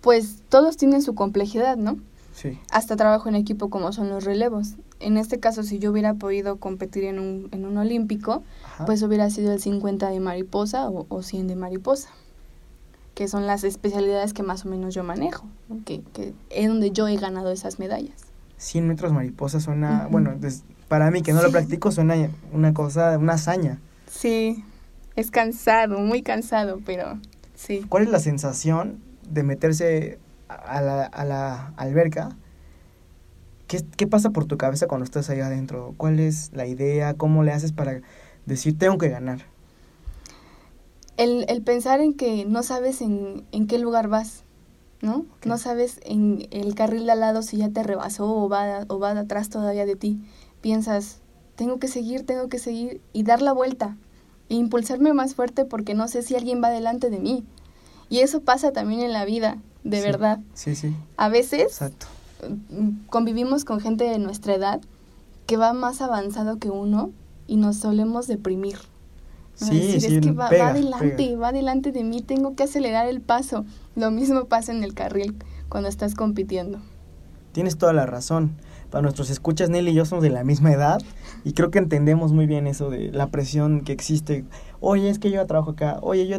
Pues 0.00 0.42
todos 0.48 0.76
tienen 0.76 1.02
su 1.02 1.14
complejidad, 1.14 1.76
¿no? 1.76 1.98
Sí. 2.32 2.58
Hasta 2.70 2.96
trabajo 2.96 3.28
en 3.28 3.34
equipo 3.34 3.70
como 3.70 3.92
son 3.92 4.08
los 4.08 4.24
relevos. 4.24 4.74
En 5.00 5.16
este 5.16 5.38
caso, 5.38 5.62
si 5.62 5.78
yo 5.78 5.92
hubiera 5.92 6.14
podido 6.14 6.56
competir 6.56 7.04
en 7.04 7.18
un, 7.18 7.48
en 7.52 7.64
un 7.66 7.76
olímpico, 7.76 8.42
Ajá. 8.64 8.84
pues 8.86 9.02
hubiera 9.02 9.30
sido 9.30 9.52
el 9.52 9.60
50 9.60 10.08
de 10.10 10.20
mariposa 10.20 10.88
o, 10.88 11.06
o 11.08 11.22
100 11.22 11.46
de 11.48 11.54
mariposa, 11.56 12.08
que 13.14 13.28
son 13.28 13.46
las 13.46 13.64
especialidades 13.64 14.32
que 14.32 14.42
más 14.42 14.64
o 14.64 14.68
menos 14.68 14.94
yo 14.94 15.04
manejo, 15.04 15.46
¿no? 15.68 15.84
que, 15.84 16.02
que 16.12 16.34
es 16.50 16.68
donde 16.68 16.90
yo 16.90 17.06
he 17.08 17.16
ganado 17.16 17.50
esas 17.52 17.78
medallas. 17.78 18.16
100 18.56 18.88
metros 18.88 19.12
mariposa 19.12 19.60
suena, 19.60 20.08
bueno, 20.10 20.34
des- 20.36 20.64
para 20.88 21.10
mí 21.10 21.22
que 21.22 21.32
no 21.32 21.42
lo 21.42 21.50
practico 21.52 21.92
suena 21.92 22.14
una 22.52 22.74
cosa, 22.74 23.16
una 23.18 23.34
hazaña. 23.34 23.78
Sí, 24.10 24.64
es 25.14 25.30
cansado, 25.30 25.98
muy 26.00 26.22
cansado, 26.22 26.80
pero 26.84 27.18
sí. 27.54 27.84
¿Cuál 27.88 28.04
es 28.04 28.08
la 28.10 28.18
sensación 28.18 28.98
de 29.30 29.42
meterse 29.44 30.18
a 30.48 30.80
la, 30.80 31.04
a 31.04 31.24
la 31.24 31.72
alberca? 31.76 32.30
¿Qué, 33.68 33.84
¿Qué 33.96 34.06
pasa 34.06 34.30
por 34.30 34.46
tu 34.46 34.56
cabeza 34.56 34.88
cuando 34.88 35.04
estás 35.04 35.28
ahí 35.30 35.40
adentro? 35.40 35.94
¿Cuál 35.98 36.18
es 36.20 36.50
la 36.54 36.66
idea? 36.66 37.14
¿Cómo 37.14 37.44
le 37.44 37.52
haces 37.52 37.72
para 37.72 38.00
decir 38.46 38.76
tengo 38.78 38.96
que 38.98 39.10
ganar? 39.10 39.42
El, 41.18 41.44
el 41.48 41.62
pensar 41.62 42.00
en 42.00 42.14
que 42.14 42.46
no 42.46 42.62
sabes 42.62 43.02
en, 43.02 43.44
en 43.52 43.66
qué 43.66 43.78
lugar 43.78 44.08
vas, 44.08 44.44
¿no? 45.02 45.26
No 45.44 45.58
sabes 45.58 46.00
en 46.04 46.48
el 46.50 46.74
carril 46.74 47.04
de 47.06 47.12
al 47.12 47.20
lado 47.20 47.42
si 47.42 47.58
ya 47.58 47.68
te 47.68 47.82
rebasó 47.82 48.34
o 48.34 48.48
va, 48.48 48.86
o 48.88 48.98
va 48.98 49.10
atrás 49.10 49.50
todavía 49.50 49.84
de 49.84 49.96
ti. 49.96 50.18
Piensas, 50.62 51.20
tengo 51.56 51.78
que 51.78 51.88
seguir, 51.88 52.24
tengo 52.24 52.48
que 52.48 52.58
seguir 52.58 53.02
y 53.12 53.22
dar 53.22 53.42
la 53.42 53.52
vuelta 53.52 53.96
e 54.48 54.54
impulsarme 54.54 55.12
más 55.12 55.34
fuerte 55.34 55.66
porque 55.66 55.94
no 55.94 56.08
sé 56.08 56.22
si 56.22 56.36
alguien 56.36 56.62
va 56.62 56.70
delante 56.70 57.10
de 57.10 57.18
mí. 57.18 57.44
Y 58.08 58.20
eso 58.20 58.40
pasa 58.40 58.72
también 58.72 59.02
en 59.02 59.12
la 59.12 59.26
vida, 59.26 59.58
de 59.84 59.98
Sí, 59.98 60.02
verdad. 60.06 60.40
Sí, 60.54 60.74
sí, 60.74 60.94
A 61.18 61.28
veces 61.28 61.62
exacto. 61.64 62.06
Convivimos 63.08 63.64
con 63.64 63.80
gente 63.80 64.04
de 64.04 64.18
nuestra 64.18 64.54
edad 64.54 64.80
que 65.46 65.56
va 65.56 65.72
más 65.72 66.00
avanzado 66.00 66.58
que 66.58 66.70
uno 66.70 67.10
y 67.46 67.56
nos 67.56 67.76
solemos 67.76 68.26
deprimir. 68.26 68.76
Sí, 69.54 69.78
Decir, 69.78 70.00
sí, 70.00 70.16
es 70.16 70.20
que 70.20 70.32
va, 70.32 70.48
pega, 70.48 70.64
va 70.64 70.70
adelante, 70.70 71.08
pega. 71.16 71.38
va 71.38 71.48
adelante 71.48 71.90
de 71.90 72.04
mí, 72.04 72.22
tengo 72.22 72.54
que 72.54 72.62
acelerar 72.62 73.08
el 73.08 73.20
paso. 73.20 73.64
Lo 73.96 74.10
mismo 74.10 74.44
pasa 74.44 74.72
en 74.72 74.84
el 74.84 74.94
carril 74.94 75.36
cuando 75.68 75.88
estás 75.88 76.14
compitiendo. 76.14 76.78
Tienes 77.52 77.76
toda 77.76 77.92
la 77.92 78.06
razón. 78.06 78.52
Para 78.90 79.02
nuestros 79.02 79.30
escuchas, 79.30 79.68
Nelly 79.68 79.90
y 79.90 79.94
yo 79.94 80.04
somos 80.04 80.22
de 80.22 80.30
la 80.30 80.44
misma 80.44 80.72
edad 80.72 80.98
y 81.44 81.52
creo 81.52 81.70
que 81.70 81.78
entendemos 81.78 82.32
muy 82.32 82.46
bien 82.46 82.66
eso 82.66 82.88
de 82.88 83.10
la 83.12 83.26
presión 83.26 83.82
que 83.82 83.92
existe. 83.92 84.44
Oye, 84.80 85.10
es 85.10 85.18
que 85.18 85.30
yo 85.30 85.36
ya 85.36 85.46
trabajo 85.46 85.72
acá. 85.72 85.98
Oye, 86.02 86.26
yo 86.26 86.38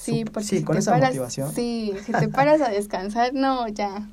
Sí, 0.00 0.24
porque 0.24 0.48
sí, 0.48 0.58
si 0.58 0.64
con 0.64 0.74
te 0.76 0.80
esa 0.80 0.92
paras, 0.92 1.10
motivación. 1.10 1.52
Sí, 1.52 1.92
si 2.06 2.12
te 2.12 2.28
paras 2.28 2.60
a 2.62 2.70
descansar, 2.70 3.34
no, 3.34 3.68
ya. 3.68 4.08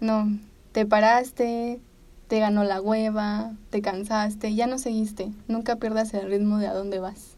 No, 0.00 0.28
te 0.72 0.86
paraste, 0.86 1.80
te 2.28 2.38
ganó 2.38 2.62
la 2.62 2.80
hueva, 2.80 3.52
te 3.70 3.82
cansaste, 3.82 4.54
ya 4.54 4.68
no 4.68 4.78
seguiste. 4.78 5.32
Nunca 5.48 5.76
pierdas 5.76 6.14
el 6.14 6.30
ritmo 6.30 6.58
de 6.58 6.68
a 6.68 6.74
dónde 6.74 7.00
vas. 7.00 7.36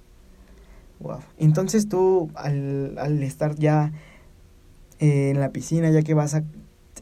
Wow. 1.01 1.21
Entonces 1.39 1.89
tú, 1.89 2.31
al, 2.35 2.99
al 2.99 3.23
estar 3.23 3.55
ya 3.57 3.93
eh, 5.01 5.31
en 5.31 5.41
la 5.41 5.49
piscina, 5.49 5.91
ya 5.91 6.03
que 6.03 6.13
vas 6.13 6.35
a... 6.35 6.45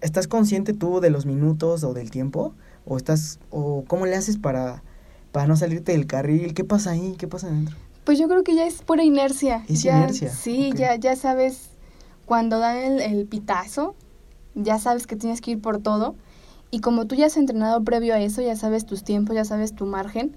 ¿Estás 0.03 0.29
consciente 0.29 0.73
tú 0.73 1.01
de 1.01 1.11
los 1.11 1.27
minutos 1.27 1.83
o 1.83 1.93
del 1.93 2.13
tiempo? 2.13 2.55
¿O 2.87 2.97
estás... 2.97 3.41
o 3.51 3.85
cómo 3.89 4.07
le 4.07 4.15
haces 4.15 4.39
para, 4.39 4.85
para 5.33 5.49
no 5.49 5.57
salirte 5.57 5.93
del 5.93 6.07
carril? 6.07 6.55
¿Qué 6.55 6.65
pasa 6.65 6.93
ahí? 6.93 7.17
¿Qué 7.19 7.27
pasa 7.27 7.49
adentro? 7.49 7.77
Pues 8.05 8.19
yo 8.19 8.29
creo 8.29 8.43
que 8.43 8.55
ya 8.55 8.67
es 8.67 8.83
pura 8.83 9.05
inercia. 9.05 9.65
Es 9.69 9.83
Ya- 9.83 9.99
inercia, 9.99 10.31
Sí, 10.31 10.73
ya, 10.75 10.97
ya 10.97 11.17
sabes, 11.17 11.71
cuando 12.27 12.59
dan 12.59 12.77
el, 12.79 13.01
el 13.01 13.27
pitazo, 13.27 13.95
ya 14.55 14.79
sabes 14.79 15.07
que 15.07 15.17
tienes 15.17 15.41
que 15.41 15.53
ir 15.53 15.61
por 15.61 15.79
todo. 15.79 16.15
Y 16.71 16.81
como 16.81 17.07
tú 17.07 17.15
ya 17.15 17.27
has 17.27 17.37
entrenado 17.37 17.83
previo 17.83 18.15
a 18.15 18.21
eso, 18.21 18.43
ya 18.43 18.57
sabes 18.57 18.87
tus 18.87 19.03
tiempos, 19.03 19.35
ya 19.35 19.45
sabes 19.45 19.75
tu 19.75 19.87
margen, 19.87 20.37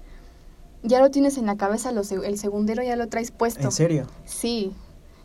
ya 0.82 1.00
lo 1.00 1.10
tienes 1.10 1.38
en 1.38 1.46
la 1.46 1.56
cabeza, 1.56 1.92
lo 1.92 2.02
el 2.02 2.38
segundero 2.38 2.82
ya 2.82 2.96
lo 2.96 3.08
traes 3.08 3.30
puesto. 3.30 3.62
¿En 3.62 3.72
serio? 3.72 4.06
Sí, 4.24 4.72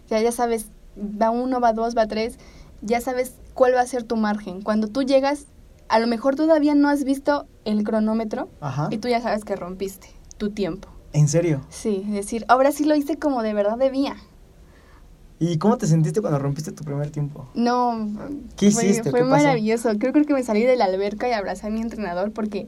ya, 0.07 0.21
ya 0.21 0.31
sabes, 0.31 0.67
va 0.97 1.31
uno, 1.31 1.59
va 1.59 1.73
dos, 1.73 1.97
va 1.97 2.07
tres, 2.07 2.37
ya 2.81 3.01
sabes 3.01 3.33
cuál 3.55 3.73
va 3.75 3.81
a 3.81 3.87
ser 3.87 4.03
tu 4.03 4.15
margen. 4.15 4.61
Cuando 4.61 4.87
tú 4.87 5.01
llegas, 5.03 5.45
a 5.89 5.99
lo 5.99 6.05
mejor 6.07 6.35
todavía 6.35 6.75
no 6.75 6.87
has 6.89 7.03
visto 7.03 7.47
el 7.65 7.83
cronómetro 7.83 8.47
Ajá. 8.61 8.87
y 8.91 8.99
tú 8.99 9.07
ya 9.07 9.19
sabes 9.21 9.43
que 9.43 9.55
rompiste 9.55 10.09
tu 10.37 10.51
tiempo. 10.51 10.89
¿En 11.13 11.27
serio? 11.27 11.61
Sí, 11.69 12.03
es 12.07 12.13
decir, 12.13 12.45
ahora 12.47 12.71
sí 12.71 12.85
lo 12.85 12.95
hice 12.95 13.17
como 13.17 13.41
de 13.41 13.53
verdad 13.53 13.77
debía. 13.77 14.15
¿Y 15.39 15.57
cómo 15.57 15.77
te 15.77 15.87
sentiste 15.87 16.19
cuando 16.21 16.37
rompiste 16.37 16.71
tu 16.71 16.83
primer 16.83 17.11
tiempo? 17.11 17.47
No, 17.53 18.09
¿Qué 18.57 18.71
fue, 18.71 18.85
hiciste? 18.85 19.09
fue 19.09 19.23
maravilloso. 19.23 19.89
Creo, 19.97 20.11
creo 20.11 20.25
que 20.25 20.33
me 20.33 20.43
salí 20.43 20.63
de 20.63 20.75
la 20.75 20.85
alberca 20.85 21.29
y 21.29 21.31
abracé 21.31 21.67
a 21.67 21.69
mi 21.69 21.81
entrenador 21.81 22.31
porque 22.31 22.67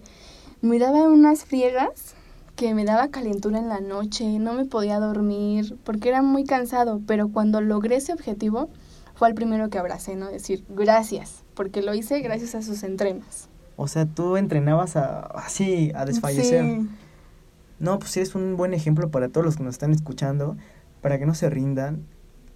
me 0.62 0.80
daba 0.80 1.04
unas 1.04 1.44
friegas 1.44 2.16
que 2.56 2.74
me 2.74 2.86
daba 2.86 3.10
calentura 3.10 3.60
en 3.60 3.68
la 3.68 3.82
noche, 3.82 4.40
no 4.40 4.54
me 4.54 4.66
podía 4.66 5.00
dormir 5.00 5.78
porque 5.84 6.10
era 6.10 6.22
muy 6.22 6.44
cansado, 6.44 7.02
pero 7.06 7.30
cuando 7.30 7.60
logré 7.60 7.98
ese 7.98 8.14
objetivo 8.14 8.70
fue 9.16 9.28
el 9.30 9.36
primero 9.36 9.70
que 9.70 9.78
abracé, 9.78 10.16
¿no? 10.16 10.28
Decir 10.30 10.64
gracias, 10.70 11.44
porque 11.56 11.82
lo 11.82 11.94
hice 11.94 12.20
gracias 12.22 12.56
a 12.56 12.62
sus 12.62 12.84
entrenos. 12.84 13.50
O 13.76 13.88
sea, 13.88 14.06
tú 14.06 14.38
entrenabas 14.38 14.96
a, 14.96 15.22
así, 15.22 15.92
a 15.96 16.06
desfallecer. 16.06 16.64
Sí. 16.64 16.88
No, 17.82 17.98
pues 17.98 18.16
eres 18.16 18.36
un 18.36 18.56
buen 18.58 18.76
ejemplo 18.76 19.10
para 19.10 19.28
todos 19.28 19.44
los 19.44 19.58
que 19.58 19.64
nos 19.64 19.74
están 19.74 19.92
escuchando, 19.92 20.56
para 21.02 21.18
que 21.18 21.26
no 21.26 21.34
se 21.34 21.50
rindan, 21.50 22.06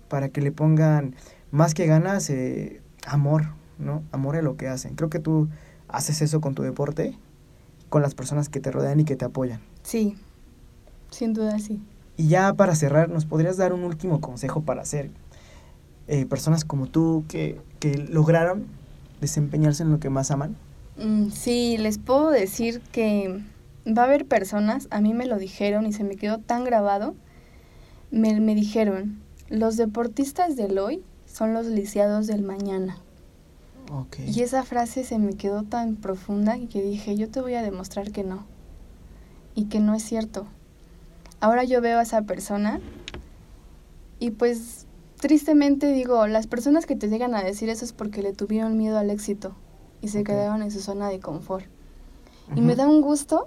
para 0.08 0.30
que 0.30 0.40
le 0.40 0.52
pongan 0.52 1.16
más 1.50 1.74
que 1.74 1.88
ganas, 1.88 2.30
eh, 2.30 2.80
amor, 3.08 3.48
¿no? 3.80 4.04
Amor 4.12 4.36
a 4.36 4.44
lo 4.44 4.56
que 4.56 4.68
hacen. 4.68 4.94
Creo 4.94 5.10
que 5.10 5.18
tú 5.18 5.50
haces 5.88 6.22
eso 6.22 6.42
con 6.42 6.54
tu 6.54 6.62
deporte, 6.62 7.18
con 7.90 8.04
las 8.04 8.14
personas 8.14 8.50
que 8.50 8.60
te 8.60 8.72
rodean 8.72 9.00
y 9.00 9.04
que 9.04 9.16
te 9.16 9.26
apoyan. 9.26 9.62
Sí, 9.82 10.16
sin 11.10 11.34
duda 11.34 11.58
sí. 11.58 11.82
Y 12.18 12.28
ya 12.28 12.54
para 12.54 12.76
cerrar, 12.76 13.10
¿nos 13.10 13.26
podrías 13.26 13.58
dar 13.58 13.74
un 13.74 13.84
último 13.84 14.22
consejo 14.22 14.62
para 14.62 14.84
hacer 14.84 15.10
eh, 16.08 16.28
personas 16.28 16.66
como 16.66 16.86
tú 16.86 17.26
que, 17.28 17.60
que 17.80 17.98
lograron 17.98 18.68
desempeñarse 19.22 19.82
en 19.82 19.90
lo 19.90 20.00
que 20.00 20.12
más 20.12 20.30
aman? 20.30 20.56
Mm, 20.98 21.30
Sí, 21.30 21.78
les 21.80 21.98
puedo 21.98 22.30
decir 22.30 22.80
que 22.92 23.42
va 23.86 24.04
a 24.04 24.06
haber 24.06 24.26
personas, 24.26 24.88
a 24.92 25.02
mí 25.02 25.14
me 25.14 25.26
lo 25.26 25.38
dijeron 25.38 25.86
y 25.86 25.94
se 25.94 26.04
me 26.04 26.16
quedó 26.16 26.40
tan 26.40 26.64
grabado, 26.64 27.16
me, 28.12 28.40
me 28.40 28.56
dijeron, 28.56 29.22
los 29.50 29.78
deportistas 29.78 30.56
del 30.56 30.78
hoy 30.78 31.04
son 31.26 31.54
los 31.54 31.68
lisiados 31.68 32.28
del 32.28 32.42
mañana. 32.42 32.98
Ok. 33.92 34.18
Y 34.26 34.42
esa 34.42 34.64
frase 34.64 35.04
se 35.04 35.20
me 35.20 35.34
quedó 35.34 35.64
tan 35.64 35.96
profunda 35.96 36.58
que 36.72 36.82
dije, 36.82 37.16
yo 37.16 37.30
te 37.30 37.42
voy 37.42 37.54
a 37.54 37.62
demostrar 37.62 38.12
que 38.12 38.24
no. 38.24 38.46
Y 39.54 39.66
que 39.66 39.80
no 39.80 39.94
es 39.94 40.04
cierto. 40.04 40.48
Ahora 41.40 41.64
yo 41.64 41.82
veo 41.82 42.00
a 42.00 42.04
esa 42.04 42.24
persona 42.24 42.80
y 44.20 44.32
pues 44.32 44.88
tristemente 45.20 45.92
digo, 45.92 46.26
las 46.28 46.48
personas 46.48 46.86
que 46.86 46.96
te 46.96 47.10
llegan 47.10 47.36
a 47.36 47.44
decir 47.44 47.70
eso 47.70 47.86
es 47.86 47.94
porque 47.94 48.22
le 48.22 48.34
tuvieron 48.34 48.78
miedo 48.78 48.98
al 48.98 49.10
éxito 49.10 49.56
y 50.02 50.08
se 50.08 50.24
quedaron 50.24 50.62
en 50.62 50.72
su 50.72 50.80
zona 50.80 51.10
de 51.10 51.20
confort. 51.20 51.66
Y 52.56 52.62
me 52.62 52.76
da 52.76 52.88
un 52.88 53.02
gusto 53.02 53.46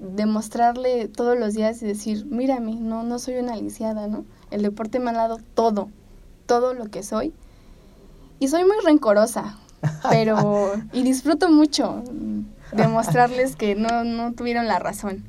demostrarle 0.00 1.08
todos 1.08 1.38
los 1.38 1.54
días 1.54 1.80
y 1.82 1.86
decir, 1.86 2.26
mírame, 2.26 2.74
no, 2.74 3.02
no 3.02 3.18
soy 3.18 3.36
una 3.36 3.54
lisiada, 3.56 4.08
¿no? 4.08 4.24
El 4.50 4.62
deporte 4.62 4.98
me 4.98 5.10
ha 5.10 5.14
dado 5.14 5.38
todo, 5.54 5.90
todo 6.46 6.74
lo 6.74 6.86
que 6.86 7.02
soy. 7.02 7.32
Y 8.38 8.48
soy 8.48 8.64
muy 8.64 8.76
rencorosa, 8.84 9.58
pero... 10.10 10.72
y 10.92 11.02
disfruto 11.02 11.50
mucho 11.50 12.02
demostrarles 12.72 13.56
que 13.56 13.74
no, 13.74 14.04
no 14.04 14.32
tuvieron 14.32 14.66
la 14.66 14.78
razón. 14.78 15.24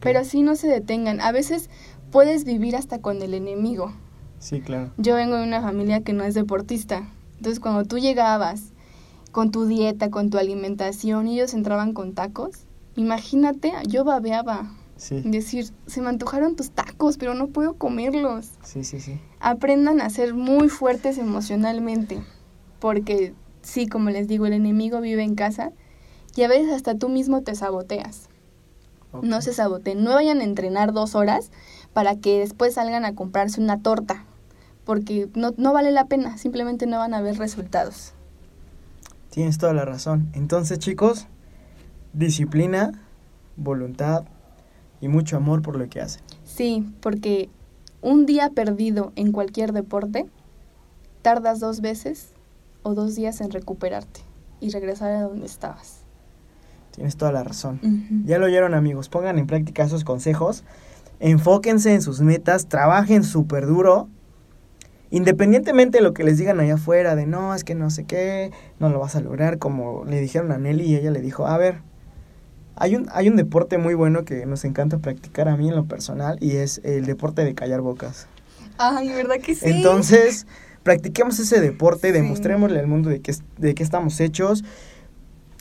Pero 0.00 0.24
sí 0.24 0.42
no 0.42 0.56
se 0.56 0.68
detengan. 0.68 1.20
A 1.20 1.32
veces 1.32 1.70
puedes 2.10 2.44
vivir 2.44 2.76
hasta 2.76 3.00
con 3.00 3.22
el 3.22 3.34
enemigo. 3.34 3.92
Sí, 4.38 4.60
claro. 4.60 4.90
Yo 4.96 5.14
vengo 5.14 5.36
de 5.36 5.44
una 5.44 5.62
familia 5.62 6.02
que 6.02 6.12
no 6.12 6.24
es 6.24 6.34
deportista. 6.34 7.08
Entonces, 7.36 7.60
cuando 7.60 7.84
tú 7.84 7.98
llegabas 7.98 8.72
con 9.32 9.50
tu 9.50 9.66
dieta, 9.66 10.10
con 10.10 10.30
tu 10.30 10.38
alimentación, 10.38 11.28
y 11.28 11.34
ellos 11.34 11.54
entraban 11.54 11.92
con 11.92 12.14
tacos, 12.14 12.66
imagínate, 12.98 13.72
yo 13.86 14.04
babeaba. 14.04 14.70
Sí. 14.96 15.22
Decir, 15.24 15.70
se 15.86 16.00
me 16.00 16.08
antojaron 16.08 16.56
tus 16.56 16.72
tacos, 16.72 17.18
pero 17.18 17.34
no 17.34 17.46
puedo 17.46 17.74
comerlos. 17.74 18.50
Sí, 18.64 18.82
sí, 18.82 19.00
sí. 19.00 19.20
Aprendan 19.38 20.00
a 20.00 20.10
ser 20.10 20.34
muy 20.34 20.68
fuertes 20.68 21.18
emocionalmente. 21.18 22.20
Porque, 22.80 23.32
sí, 23.62 23.86
como 23.86 24.10
les 24.10 24.26
digo, 24.26 24.46
el 24.46 24.52
enemigo 24.52 25.00
vive 25.00 25.22
en 25.22 25.36
casa 25.36 25.70
y 26.34 26.42
a 26.42 26.48
veces 26.48 26.72
hasta 26.72 26.96
tú 26.96 27.08
mismo 27.08 27.42
te 27.42 27.54
saboteas. 27.54 28.28
No 29.22 29.40
se 29.40 29.54
saboteen. 29.54 30.02
No 30.02 30.14
vayan 30.14 30.40
a 30.40 30.44
entrenar 30.44 30.92
dos 30.92 31.14
horas 31.14 31.50
para 31.92 32.16
que 32.16 32.40
después 32.40 32.74
salgan 32.74 33.04
a 33.04 33.14
comprarse 33.14 33.60
una 33.60 33.80
torta. 33.80 34.24
Porque 34.84 35.28
no, 35.34 35.54
no 35.56 35.72
vale 35.72 35.92
la 35.92 36.06
pena. 36.06 36.38
Simplemente 36.38 36.86
no 36.86 36.98
van 36.98 37.14
a 37.14 37.20
ver 37.20 37.38
resultados. 37.38 38.12
Tienes 39.30 39.58
toda 39.58 39.72
la 39.72 39.84
razón. 39.84 40.28
Entonces, 40.32 40.78
chicos, 40.78 41.26
disciplina, 42.12 42.92
voluntad 43.56 44.24
y 45.00 45.08
mucho 45.08 45.36
amor 45.36 45.62
por 45.62 45.76
lo 45.76 45.88
que 45.88 46.00
hacen. 46.00 46.22
Sí, 46.44 46.86
porque 47.00 47.48
un 48.02 48.26
día 48.26 48.50
perdido 48.50 49.12
en 49.16 49.32
cualquier 49.32 49.72
deporte, 49.72 50.26
tardas 51.22 51.60
dos 51.60 51.80
veces 51.80 52.32
o 52.82 52.94
dos 52.94 53.14
días 53.14 53.40
en 53.40 53.50
recuperarte 53.50 54.20
y 54.60 54.70
regresar 54.70 55.10
a 55.12 55.22
donde 55.22 55.46
estabas. 55.46 56.00
Tienes 56.92 57.16
toda 57.16 57.30
la 57.30 57.44
razón. 57.44 57.80
Ya 58.24 58.38
lo 58.38 58.46
oyeron, 58.46 58.74
amigos. 58.74 59.08
Pongan 59.08 59.38
en 59.38 59.46
práctica 59.46 59.84
esos 59.84 60.02
consejos. 60.02 60.64
Enfóquense 61.20 61.94
en 61.94 62.02
sus 62.02 62.20
metas. 62.20 62.66
Trabajen 62.66 63.22
súper 63.22 63.66
duro. 63.66 64.08
Independientemente 65.10 65.98
de 65.98 66.04
lo 66.04 66.12
que 66.12 66.24
les 66.24 66.38
digan 66.38 66.58
allá 66.60 66.74
afuera, 66.74 67.14
de 67.14 67.24
no, 67.24 67.54
es 67.54 67.62
que 67.62 67.74
no 67.74 67.88
sé 67.90 68.04
qué, 68.04 68.50
no 68.78 68.88
lo 68.88 68.98
vas 68.98 69.16
a 69.16 69.20
lograr, 69.20 69.58
como 69.58 70.04
le 70.04 70.20
dijeron 70.20 70.52
a 70.52 70.58
Nelly 70.58 70.84
y 70.84 70.96
ella 70.96 71.10
le 71.10 71.22
dijo, 71.22 71.46
a 71.46 71.56
ver, 71.56 71.80
hay 72.80 72.96
un, 72.96 73.08
hay 73.12 73.28
un 73.28 73.36
deporte 73.36 73.78
muy 73.78 73.94
bueno 73.94 74.24
que 74.24 74.46
nos 74.46 74.64
encanta 74.64 74.98
practicar 74.98 75.48
a 75.48 75.56
mí 75.56 75.68
en 75.68 75.76
lo 75.76 75.86
personal 75.86 76.38
y 76.40 76.56
es 76.56 76.80
el 76.84 77.06
deporte 77.06 77.44
de 77.44 77.54
callar 77.54 77.80
bocas. 77.80 78.26
Ay, 78.78 79.08
¿verdad 79.08 79.36
que 79.42 79.54
sí? 79.54 79.66
Entonces, 79.68 80.46
practiquemos 80.82 81.38
ese 81.38 81.60
deporte, 81.60 82.08
Sí. 82.08 82.12
demostrémosle 82.12 82.78
al 82.78 82.86
mundo 82.86 83.10
de 83.10 83.20
qué, 83.20 83.34
de 83.58 83.74
qué 83.74 83.82
estamos 83.82 84.20
hechos, 84.20 84.64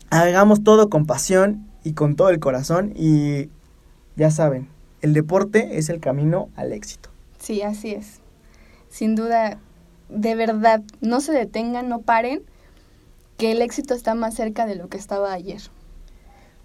hagamos 0.10 0.64
todo 0.64 0.90
con 0.90 1.06
pasión 1.06 1.68
y 1.84 1.94
con 1.94 2.16
todo 2.16 2.30
el 2.30 2.40
corazón 2.40 2.94
y 2.96 3.50
ya 4.16 4.32
saben, 4.32 4.68
el 5.02 5.14
deporte 5.14 5.78
es 5.78 5.90
el 5.90 6.00
camino 6.00 6.50
al 6.56 6.74
éxito. 6.74 7.10
Sí, 7.40 7.62
así 7.62 7.92
es. 7.92 8.20
Sin 8.90 9.16
duda, 9.16 9.60
de 10.10 10.36
verdad, 10.36 10.82
no 11.02 11.22
se 11.22 11.34
detengan, 11.34 11.90
no 11.90 12.02
paren, 12.02 12.42
que 13.38 13.52
el 13.52 13.62
éxito 13.62 13.94
está 13.94 14.16
más 14.16 14.34
cerca 14.34 14.66
de 14.66 14.76
lo 14.76 14.88
que 14.88 14.98
estaba 14.98 15.32
ayer. 15.34 15.62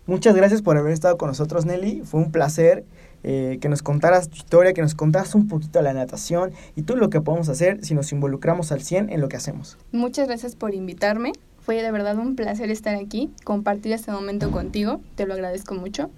Muchas 0.06 0.34
gracias 0.34 0.62
por 0.62 0.76
haber 0.76 0.92
estado 0.92 1.16
con 1.16 1.28
nosotros, 1.28 1.64
Nelly. 1.64 2.02
Fue 2.04 2.20
un 2.20 2.32
placer 2.32 2.84
eh, 3.22 3.58
que 3.60 3.68
nos 3.68 3.82
contaras 3.82 4.28
tu 4.28 4.36
historia, 4.36 4.72
que 4.72 4.82
nos 4.82 4.96
contaras 4.96 5.36
un 5.36 5.46
poquito 5.46 5.78
de 5.78 5.84
la 5.84 5.92
natación 5.92 6.50
y 6.74 6.82
todo 6.82 6.96
lo 6.96 7.08
que 7.08 7.20
podemos 7.20 7.48
hacer 7.48 7.84
si 7.84 7.94
nos 7.94 8.10
involucramos 8.10 8.72
al 8.72 8.82
100 8.82 9.10
en 9.10 9.20
lo 9.20 9.28
que 9.28 9.36
hacemos. 9.36 9.78
Muchas 9.92 10.26
gracias 10.26 10.56
por 10.56 10.74
invitarme. 10.74 11.32
Fue 11.60 11.80
de 11.80 11.92
verdad 11.92 12.18
un 12.18 12.34
placer 12.34 12.68
estar 12.72 12.96
aquí, 12.96 13.30
compartir 13.44 13.92
este 13.92 14.10
momento 14.10 14.50
contigo. 14.50 15.00
Te 15.14 15.24
lo 15.24 15.34
agradezco 15.34 15.74
mucho. 15.74 16.10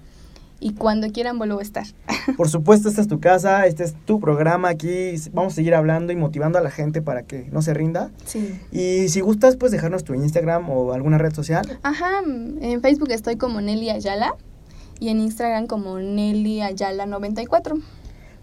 Y 0.61 0.75
cuando 0.75 1.11
quieran 1.11 1.39
vuelvo 1.39 1.59
a 1.59 1.63
estar. 1.63 1.85
Por 2.37 2.49
supuesto, 2.49 2.89
esta 2.89 3.01
es 3.01 3.09
tu 3.09 3.21
casa, 3.21 3.67
este 3.67 3.85
es 3.85 3.95
tu 4.07 4.21
programa. 4.21 4.69
Aquí 4.69 5.15
vamos 5.33 5.53
a 5.53 5.57
seguir 5.57 5.75
hablando 5.75 6.13
y 6.13 6.17
motivando 6.17 6.59
a 6.59 6.63
la 6.63 6.71
gente 6.71 7.03
para 7.03 7.23
que 7.23 7.49
no 7.53 7.61
se 7.63 7.75
rinda. 7.75 8.11
Sí. 8.25 8.59
Y 8.73 9.09
si 9.09 9.21
gustas, 9.21 9.57
pues 9.57 9.73
dejarnos 9.73 10.05
tu 10.05 10.15
Instagram 10.15 10.71
o 10.71 10.93
alguna 10.93 11.19
red 11.19 11.35
social. 11.35 11.79
Ajá, 11.83 12.23
en 12.25 12.81
Facebook 12.81 13.11
estoy 13.11 13.37
como 13.37 13.61
Nelly 13.61 13.91
Ayala 13.91 14.37
y 15.01 15.09
en 15.09 15.21
Instagram 15.21 15.67
como 15.67 15.99
Nelly 15.99 16.63
Ayala 16.63 17.07
94. 17.07 17.79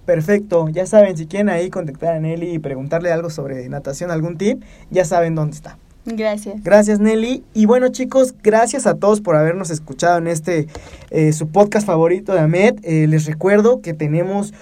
Perfecto, 0.05 0.68
ya 0.70 0.86
saben, 0.88 1.16
si 1.16 1.28
quieren 1.28 1.49
ahí 1.49 1.70
contactar 1.70 2.16
a 2.16 2.20
Nelly 2.20 2.55
y 2.55 2.59
preguntarle 2.59 3.12
algo 3.12 3.30
sobre 3.30 3.70
natación, 3.70 4.09
algún 4.09 4.38
tip, 4.38 4.64
ya 4.89 5.05
saben 5.05 5.36
dónde 5.36 5.55
está. 5.55 5.78
Gracias. 6.05 6.63
Gracias 6.63 6.99
Nelly. 6.99 7.43
Y 7.53 7.65
bueno 7.65 7.89
chicos, 7.89 8.33
gracias 8.41 8.87
a 8.87 8.95
todos 8.95 9.21
por 9.21 9.35
habernos 9.35 9.69
escuchado 9.69 10.17
en 10.17 10.27
este, 10.27 10.67
eh, 11.09 11.31
su 11.33 11.49
podcast 11.49 11.85
favorito 11.85 12.33
de 12.33 12.39
Ahmed. 12.39 12.79
Eh, 12.83 13.07
les 13.07 13.25
recuerdo 13.25 13.81
que 13.81 13.93
tenemos 13.93 14.53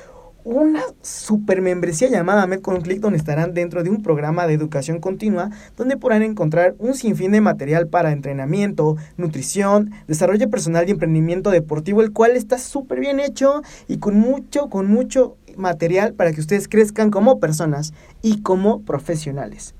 una 0.43 0.81
super 1.01 1.61
membresía 1.61 2.09
llamada 2.09 2.47
Med 2.47 2.61
con 2.61 2.75
un 2.75 2.81
clic 2.81 2.99
donde 2.99 3.17
estarán 3.17 3.53
dentro 3.53 3.83
de 3.83 3.89
un 3.89 4.01
programa 4.01 4.47
de 4.47 4.53
educación 4.53 4.99
continua 4.99 5.49
donde 5.77 5.97
podrán 5.97 6.23
encontrar 6.23 6.75
un 6.79 6.95
sinfín 6.95 7.31
de 7.31 7.41
material 7.41 7.87
para 7.87 8.11
entrenamiento, 8.11 8.95
nutrición, 9.17 9.91
desarrollo 10.07 10.49
personal 10.49 10.87
y 10.87 10.91
emprendimiento 10.91 11.51
deportivo, 11.51 12.01
el 12.01 12.13
cual 12.13 12.31
está 12.31 12.57
súper 12.57 12.99
bien 12.99 13.19
hecho 13.19 13.61
y 13.87 13.97
con 13.97 14.15
mucho, 14.15 14.69
con 14.69 14.87
mucho 14.87 15.37
material 15.55 16.13
para 16.13 16.31
que 16.31 16.41
ustedes 16.41 16.67
crezcan 16.67 17.11
como 17.11 17.39
personas 17.39 17.93
y 18.21 18.41
como 18.41 18.81
profesionales. 18.81 19.75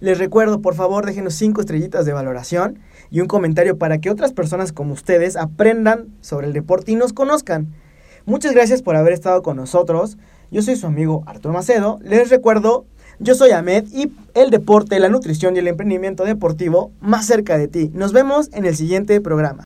Les 0.00 0.18
recuerdo, 0.18 0.62
por 0.62 0.74
favor, 0.74 1.04
déjenos 1.04 1.34
cinco 1.34 1.60
estrellitas 1.60 2.06
de 2.06 2.14
valoración 2.14 2.78
y 3.10 3.20
un 3.20 3.28
comentario 3.28 3.76
para 3.76 3.98
que 3.98 4.08
otras 4.08 4.32
personas 4.32 4.72
como 4.72 4.94
ustedes 4.94 5.36
aprendan 5.36 6.08
sobre 6.22 6.46
el 6.46 6.54
deporte 6.54 6.92
y 6.92 6.94
nos 6.94 7.12
conozcan. 7.12 7.68
Muchas 8.24 8.54
gracias 8.54 8.80
por 8.80 8.96
haber 8.96 9.12
estado 9.12 9.42
con 9.42 9.56
nosotros. 9.56 10.16
Yo 10.50 10.62
soy 10.62 10.76
su 10.76 10.86
amigo 10.86 11.22
Arturo 11.26 11.52
Macedo. 11.52 11.98
Les 12.02 12.30
recuerdo, 12.30 12.86
yo 13.18 13.34
soy 13.34 13.50
Ahmed 13.50 13.88
y 13.92 14.10
el 14.32 14.48
deporte, 14.48 14.98
la 15.00 15.10
nutrición 15.10 15.54
y 15.54 15.58
el 15.58 15.68
emprendimiento 15.68 16.24
deportivo 16.24 16.92
más 17.00 17.26
cerca 17.26 17.58
de 17.58 17.68
ti. 17.68 17.90
Nos 17.92 18.14
vemos 18.14 18.48
en 18.54 18.64
el 18.64 18.76
siguiente 18.76 19.20
programa. 19.20 19.58